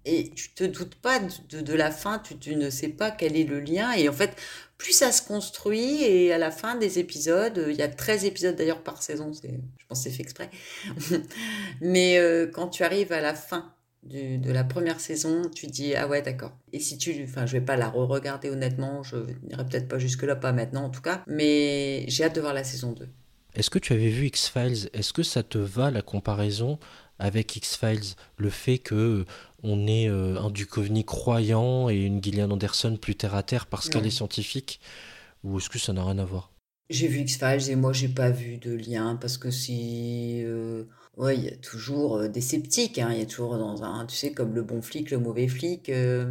Et 0.07 0.31
tu 0.31 0.51
te 0.55 0.65
doutes 0.65 0.95
pas 0.97 1.19
de, 1.51 1.61
de- 1.61 1.75
la 1.75 1.91
fin, 1.91 2.19
tu, 2.21 2.39
tu 2.39 2.57
ne 2.57 2.71
sais 2.71 2.89
pas 2.89 3.11
quel 3.11 3.37
est 3.37 3.45
le 3.45 3.61
lien. 3.61 3.93
Et 3.93 4.09
en 4.09 4.13
fait, 4.13 4.37
plus 4.79 4.93
ça 4.93 5.13
se 5.13 5.21
construit, 5.23 6.03
et 6.05 6.33
à 6.33 6.39
la 6.39 6.51
fin 6.53 6.77
des 6.77 6.99
épisodes, 7.01 7.59
euh, 7.59 7.73
il 7.73 7.77
y 7.79 7.83
a 7.83 7.89
13 7.89 8.25
épisodes 8.25 8.57
d'ailleurs 8.57 8.83
par 8.83 9.03
saison, 9.03 9.33
je 9.35 9.49
pense 9.89 9.99
que 10.05 10.11
c'est 10.11 10.17
fait 10.17 10.23
exprès. 10.23 10.51
Mais 11.81 12.19
euh, 12.19 12.47
quand 12.47 12.69
tu 12.69 12.83
arrives 12.85 13.13
à 13.13 13.21
la 13.21 13.35
fin 13.35 13.73
du- 14.03 14.39
de 14.39 14.53
la 14.53 14.65
première 14.65 15.01
saison, 15.01 15.43
tu 15.55 15.67
dis 15.67 15.95
ah 15.95 16.07
ouais 16.09 16.23
d'accord. 16.23 16.53
Et 16.73 16.81
si 16.81 16.99
tu, 16.99 17.15
enfin 17.25 17.47
je 17.47 17.53
vais 17.53 17.61
pas 17.65 17.77
la 17.77 17.89
re-regarder 17.89 18.51
honnêtement, 18.51 19.03
je 19.03 19.17
n'irai 19.49 19.65
peut-être 19.67 19.89
pas 19.89 19.99
jusque 19.99 20.23
là, 20.23 20.37
pas 20.37 20.53
maintenant 20.53 20.85
en 20.85 20.91
tout 20.91 21.03
cas, 21.03 21.23
mais 21.27 22.05
j'ai 22.09 22.25
hâte 22.25 22.37
de 22.37 22.41
voir 22.41 22.55
la 22.55 22.65
saison 22.65 22.93
2. 22.93 23.09
Est-ce 23.55 23.71
que 23.71 23.79
tu 23.79 23.93
avais 23.95 24.09
vu 24.11 24.27
X-Files? 24.27 24.91
Est-ce 24.93 25.13
que 25.13 25.23
ça 25.23 25.43
te 25.43 25.57
va 25.59 25.91
la 25.91 26.03
comparaison 26.03 26.79
avec 27.19 27.55
X-Files 27.57 28.15
Le 28.37 28.51
fait 28.51 28.79
que 28.79 28.95
euh, 28.95 29.25
on 29.63 29.87
ait 29.87 30.09
euh, 30.09 30.41
un 30.41 30.51
Duchovny 30.51 31.05
croyant 31.05 31.89
et 31.89 31.97
une 31.97 32.23
Gillian 32.23 32.51
Anderson 32.51 32.97
plus 33.01 33.15
terre 33.15 33.35
à 33.35 33.43
terre 33.43 33.67
parce 33.67 33.89
qu'elle 33.89 34.07
est 34.07 34.11
scientifique 34.11 34.81
Ou 35.45 35.59
est-ce 35.59 35.71
que 35.71 35.79
ça 35.79 35.93
n'a 35.93 36.05
rien 36.05 36.19
à 36.19 36.25
voir? 36.25 36.51
J'ai 36.89 37.09
vu 37.09 37.21
X-Files 37.21 37.71
et 37.71 37.77
moi 37.77 37.93
j'ai 37.93 38.09
pas 38.09 38.31
vu 38.31 38.59
de 38.59 38.73
lien 38.75 39.17
parce 39.17 39.39
que 39.39 39.51
c'est. 39.51 40.43
euh, 40.45 40.85
Ouais, 41.17 41.35
il 41.37 41.45
y 41.45 41.49
a 41.49 41.57
toujours 41.57 42.19
euh, 42.19 42.29
des 42.29 42.43
sceptiques, 42.43 42.99
hein. 42.99 43.09
Il 43.11 43.19
y 43.19 43.23
a 43.23 43.27
toujours 43.27 43.57
dans 43.57 43.83
un, 43.83 44.05
tu 44.05 44.15
sais, 44.15 44.33
comme 44.33 44.55
le 44.55 44.63
bon 44.63 44.83
flic, 44.83 45.11
le 45.11 45.19
mauvais 45.19 45.49
flic. 45.49 45.89
euh, 45.89 46.31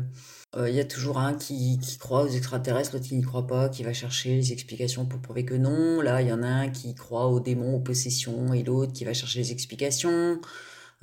euh, 0.56 0.70
il 0.70 0.76
y 0.76 0.80
a 0.80 0.86
toujours 0.86 1.18
un 1.18 1.34
qui, 1.34 1.80
qui 1.80 1.98
croit 1.98 2.24
aux 2.24 2.30
extraterrestres, 2.30 2.94
l'autre 2.94 3.08
qui 3.08 3.16
n'y 3.16 3.24
croit 3.24 3.48
pas, 3.48 3.68
qui 3.70 3.82
va 3.84 3.94
chercher 3.94 4.36
les 4.36 4.52
explications 4.54 5.06
pour 5.08 5.20
prouver 5.22 5.44
que 5.44 5.56
non. 5.56 6.02
Là, 6.02 6.22
il 6.22 6.28
y 6.28 6.32
en 6.32 6.44
a 6.44 6.48
un 6.48 6.70
qui 6.70 6.94
croit 6.94 7.26
aux 7.28 7.40
démons, 7.40 7.76
aux 7.76 7.80
possessions, 7.80 8.54
et 8.54 8.62
l'autre 8.64 8.94
qui 8.94 9.06
va 9.06 9.14
chercher 9.16 9.40
les 9.40 9.52
explications. 9.52 10.40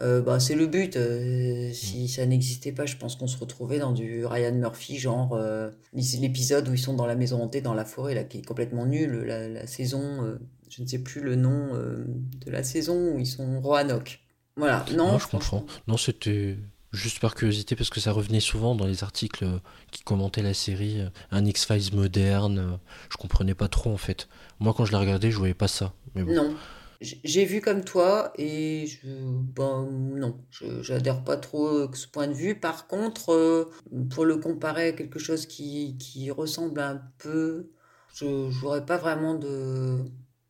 Euh, 0.03 0.21
bah, 0.21 0.41
c'est 0.41 0.55
le 0.55 0.67
but. 0.67 0.97
euh, 0.97 1.73
si 1.73 2.09
ça 2.09 2.27
n'existait 2.27 2.73
pas, 2.73 2.87
je 2.87 2.97
pense 2.97 3.17
qu'on 3.17 3.29
se 3.29 3.39
retrouvait 3.39 3.79
dans 3.79 3.93
du 3.93 4.27
Ryan 4.27 4.53
Murphy, 4.55 4.99
genre 4.99 5.35
euh, 5.35 5.71
l'épisode 5.93 6.69
où 6.69 6.75
ils 6.75 6.79
sont 6.79 6.95
dans 6.95 7.07
la 7.07 7.15
maison 7.15 7.41
hantée, 7.43 7.61
dans 7.61 7.75
la 7.75 7.85
forêt, 7.85 8.15
là, 8.15 8.25
qui 8.25 8.39
est 8.39 8.45
complètement 8.45 8.85
nul. 8.87 9.23
La, 9.27 9.49
la 9.49 9.67
saison, 9.67 10.25
euh, 10.25 10.39
je 10.69 10.83
ne 10.83 10.89
sais 10.89 10.99
plus 10.99 11.21
le 11.21 11.37
nom 11.37 11.75
de 11.75 12.51
la 12.51 12.63
saison 12.65 13.15
où 13.15 13.19
ils 13.21 13.27
sont 13.27 13.61
Roanoke. 13.61 14.21
Voilà, 14.57 14.85
non, 14.97 15.13
Non, 15.13 15.19
je 15.19 15.29
comprends. 15.29 15.65
Non, 15.87 15.97
c'était 15.97 16.59
juste 16.93 17.21
par 17.21 17.35
curiosité 17.35 17.75
parce 17.77 17.89
que 17.89 18.01
ça 18.01 18.13
revenait 18.13 18.41
souvent 18.41 18.75
dans 18.75 18.87
les 18.87 19.03
articles 19.03 19.47
qui 19.91 20.03
commentaient 20.03 20.43
la 20.43 20.53
série, 20.55 21.01
un 21.31 21.45
X-Files 21.45 21.95
moderne. 21.95 22.79
Je 23.11 23.17
comprenais 23.17 23.55
pas 23.55 23.69
trop 23.69 23.91
en 23.93 23.97
fait. 23.99 24.29
Moi, 24.61 24.75
quand 24.77 24.85
je 24.85 24.93
la 24.93 24.99
regardais, 24.99 25.31
je 25.31 25.39
voyais 25.39 25.55
pas 25.55 25.69
ça. 25.69 25.95
Mais 26.15 26.23
bon. 26.23 26.35
Non. 26.35 26.55
J'ai 27.03 27.45
vu 27.45 27.61
comme 27.61 27.85
toi 27.85 28.33
et 28.37 28.87
je, 28.87 29.07
ben, 29.07 29.89
non, 29.91 30.39
je 30.51 30.83
j'adhère 30.83 31.25
pas 31.25 31.37
trop 31.37 31.67
euh, 31.69 31.89
que 31.89 31.97
ce 31.99 32.07
point 32.07 32.29
de 32.29 32.33
vue. 32.33 32.59
Par 32.59 32.87
contre, 32.87 33.33
euh, 33.33 33.71
pour 34.11 34.25
le 34.25 34.37
comparer 34.37 34.89
à 34.89 34.93
quelque 34.93 35.19
chose 35.19 35.47
qui, 35.47 35.97
qui 35.99 36.31
ressemble 36.31 36.81
un 36.81 37.03
peu, 37.19 37.71
je 38.15 38.25
n'aurais 38.63 38.85
pas 38.87 38.99
vraiment 38.99 39.35
de 39.35 39.99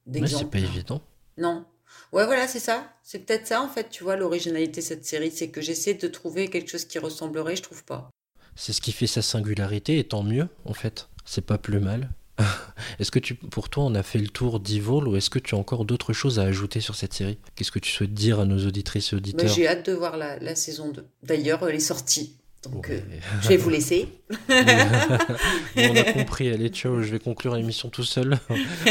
Mais 0.06 0.18
c'est 0.18 0.20
d'exemple. 0.20 0.50
pas 0.50 0.58
évident. 0.58 1.02
Non. 1.38 1.64
Ouais, 2.12 2.26
voilà, 2.26 2.46
c'est 2.48 2.58
ça. 2.60 2.92
C'est 3.02 3.20
peut-être 3.20 3.46
ça, 3.46 3.62
en 3.62 3.68
fait, 3.68 3.88
tu 3.90 4.02
vois, 4.04 4.16
l'originalité 4.16 4.80
de 4.80 4.86
cette 4.86 5.04
série, 5.04 5.30
c'est 5.30 5.48
que 5.50 5.60
j'essaie 5.60 5.94
de 5.94 6.08
trouver 6.08 6.48
quelque 6.48 6.70
chose 6.70 6.84
qui 6.84 6.98
ressemblerait, 6.98 7.56
je 7.56 7.62
trouve 7.62 7.84
pas. 7.84 8.10
C'est 8.56 8.72
ce 8.72 8.80
qui 8.80 8.92
fait 8.92 9.06
sa 9.06 9.22
singularité 9.22 9.98
et 9.98 10.04
tant 10.04 10.22
mieux 10.22 10.48
en 10.64 10.74
fait. 10.74 11.08
C'est 11.24 11.46
pas 11.46 11.58
plus 11.58 11.80
mal. 11.80 12.10
Est-ce 12.98 13.10
que 13.10 13.18
tu, 13.18 13.34
pour 13.34 13.68
toi, 13.68 13.84
on 13.84 13.94
a 13.94 14.02
fait 14.02 14.18
le 14.18 14.28
tour 14.28 14.60
d'Evil 14.60 15.06
ou 15.08 15.16
est-ce 15.16 15.30
que 15.30 15.38
tu 15.38 15.54
as 15.54 15.58
encore 15.58 15.84
d'autres 15.84 16.12
choses 16.12 16.38
à 16.38 16.42
ajouter 16.42 16.80
sur 16.80 16.94
cette 16.94 17.12
série? 17.14 17.38
Qu'est-ce 17.56 17.70
que 17.72 17.78
tu 17.78 17.90
souhaites 17.90 18.14
dire 18.14 18.40
à 18.40 18.44
nos 18.44 18.66
auditrices 18.66 19.12
et 19.12 19.16
Mais 19.16 19.20
auditeurs? 19.20 19.48
j'ai 19.54 19.66
hâte 19.68 19.86
de 19.86 19.92
voir 19.92 20.16
la, 20.16 20.38
la 20.38 20.54
saison 20.54 20.90
2. 20.90 21.04
D'ailleurs, 21.22 21.66
elle 21.68 21.76
est 21.76 21.80
sortie. 21.80 22.36
Donc, 22.70 22.86
Ouais. 22.88 23.02
euh, 23.10 23.18
je 23.42 23.48
vais 23.48 23.56
vous 23.56 23.70
laisser. 23.70 24.08
Bon, 24.48 25.82
on 25.90 25.96
a 25.96 26.04
compris, 26.12 26.48
allez, 26.48 26.68
ciao, 26.68 27.02
je 27.02 27.10
vais 27.10 27.18
conclure 27.18 27.56
l'émission 27.56 27.88
tout 27.88 28.04
seul. 28.04 28.38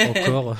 Encore. 0.09 0.57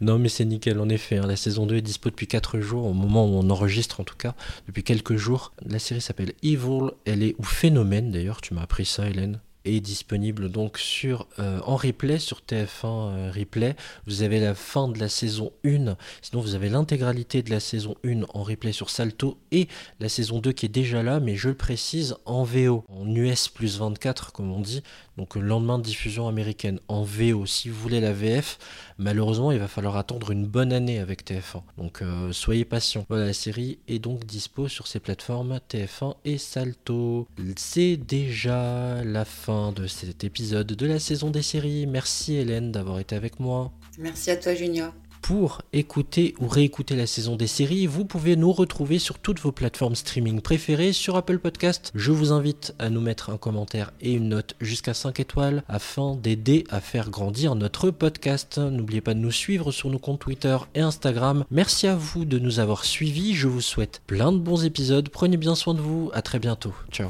non, 0.00 0.18
mais 0.18 0.28
c'est 0.28 0.44
nickel, 0.44 0.80
en 0.80 0.88
effet. 0.88 1.18
hein, 1.18 1.26
la 1.26 1.36
saison 1.36 1.66
2 1.66 1.76
est 1.76 1.82
dispo 1.82 2.10
depuis 2.10 2.26
4 2.26 2.58
jours, 2.60 2.86
au 2.86 2.92
moment 2.92 3.26
où 3.26 3.36
on 3.38 3.48
enregistre 3.50 4.00
en 4.00 4.04
tout 4.04 4.16
cas, 4.16 4.34
depuis 4.66 4.82
quelques 4.82 5.16
jours. 5.16 5.52
La 5.64 5.78
série 5.78 6.00
s'appelle 6.00 6.32
Evil, 6.42 6.90
elle 7.04 7.22
est, 7.22 7.36
ou 7.38 7.44
Phénomène 7.44 8.10
d'ailleurs, 8.10 8.40
tu 8.40 8.54
m'as 8.54 8.62
appris 8.62 8.86
ça, 8.86 9.08
Hélène. 9.08 9.40
Est 9.66 9.80
disponible 9.80 10.48
donc 10.48 10.78
sur 10.78 11.26
euh, 11.40 11.58
en 11.64 11.74
replay 11.74 12.20
sur 12.20 12.42
TF1 12.48 12.68
euh, 12.84 13.32
replay. 13.34 13.74
Vous 14.06 14.22
avez 14.22 14.38
la 14.38 14.54
fin 14.54 14.86
de 14.86 14.96
la 15.00 15.08
saison 15.08 15.50
1, 15.64 15.96
sinon 16.22 16.40
vous 16.40 16.54
avez 16.54 16.68
l'intégralité 16.68 17.42
de 17.42 17.50
la 17.50 17.58
saison 17.58 17.96
1 18.04 18.22
en 18.32 18.44
replay 18.44 18.70
sur 18.70 18.90
Salto 18.90 19.38
et 19.50 19.66
la 19.98 20.08
saison 20.08 20.38
2 20.38 20.52
qui 20.52 20.66
est 20.66 20.68
déjà 20.68 21.02
là, 21.02 21.18
mais 21.18 21.34
je 21.34 21.48
le 21.48 21.56
précise 21.56 22.14
en 22.26 22.44
VO, 22.44 22.84
en 22.88 23.12
US 23.12 23.48
plus 23.48 23.78
24 23.80 24.30
comme 24.30 24.52
on 24.52 24.60
dit, 24.60 24.84
donc 25.16 25.34
le 25.34 25.42
lendemain 25.42 25.78
de 25.78 25.82
diffusion 25.82 26.28
américaine 26.28 26.78
en 26.86 27.02
VO. 27.02 27.44
Si 27.46 27.68
vous 27.68 27.80
voulez 27.80 28.00
la 28.00 28.12
VF, 28.12 28.58
malheureusement 28.98 29.50
il 29.50 29.58
va 29.58 29.66
falloir 29.66 29.96
attendre 29.96 30.30
une 30.30 30.46
bonne 30.46 30.72
année 30.72 31.00
avec 31.00 31.24
TF1. 31.26 31.62
Donc 31.76 32.02
euh, 32.02 32.30
soyez 32.32 32.64
patients. 32.64 33.04
Voilà, 33.08 33.26
la 33.26 33.32
série 33.32 33.80
est 33.88 33.98
donc 33.98 34.24
dispo 34.26 34.68
sur 34.68 34.86
ces 34.86 35.00
plateformes 35.00 35.58
TF1 35.68 36.14
et 36.24 36.38
Salto. 36.38 37.26
C'est 37.56 37.96
déjà 37.96 39.02
la 39.02 39.24
fin 39.56 39.72
de 39.72 39.86
cet 39.86 40.22
épisode 40.22 40.66
de 40.66 40.86
la 40.86 40.98
saison 40.98 41.30
des 41.30 41.42
séries. 41.42 41.86
Merci 41.86 42.34
Hélène 42.34 42.72
d'avoir 42.72 42.98
été 42.98 43.16
avec 43.16 43.40
moi. 43.40 43.72
Merci 43.98 44.30
à 44.30 44.36
toi, 44.36 44.54
Junior. 44.54 44.92
Pour 45.22 45.62
écouter 45.72 46.34
ou 46.38 46.46
réécouter 46.46 46.94
la 46.94 47.06
saison 47.06 47.36
des 47.36 47.46
séries, 47.46 47.86
vous 47.86 48.04
pouvez 48.04 48.36
nous 48.36 48.52
retrouver 48.52 48.98
sur 48.98 49.18
toutes 49.18 49.40
vos 49.40 49.52
plateformes 49.52 49.94
streaming 49.94 50.42
préférées, 50.42 50.92
sur 50.92 51.16
Apple 51.16 51.38
Podcast. 51.38 51.90
Je 51.94 52.12
vous 52.12 52.32
invite 52.32 52.74
à 52.78 52.90
nous 52.90 53.00
mettre 53.00 53.30
un 53.30 53.38
commentaire 53.38 53.92
et 54.02 54.12
une 54.12 54.28
note 54.28 54.56
jusqu'à 54.60 54.92
5 54.92 55.20
étoiles 55.20 55.64
afin 55.68 56.16
d'aider 56.16 56.64
à 56.68 56.80
faire 56.80 57.08
grandir 57.08 57.54
notre 57.54 57.90
podcast. 57.90 58.58
N'oubliez 58.58 59.00
pas 59.00 59.14
de 59.14 59.20
nous 59.20 59.32
suivre 59.32 59.72
sur 59.72 59.88
nos 59.88 59.98
comptes 59.98 60.20
Twitter 60.20 60.58
et 60.74 60.80
Instagram. 60.80 61.44
Merci 61.50 61.86
à 61.86 61.96
vous 61.96 62.26
de 62.26 62.38
nous 62.38 62.60
avoir 62.60 62.84
suivis. 62.84 63.34
Je 63.34 63.48
vous 63.48 63.62
souhaite 63.62 64.02
plein 64.06 64.32
de 64.32 64.38
bons 64.38 64.66
épisodes. 64.66 65.08
Prenez 65.08 65.38
bien 65.38 65.54
soin 65.54 65.72
de 65.72 65.80
vous. 65.80 66.10
À 66.12 66.20
très 66.20 66.38
bientôt. 66.38 66.74
Ciao. 66.92 67.08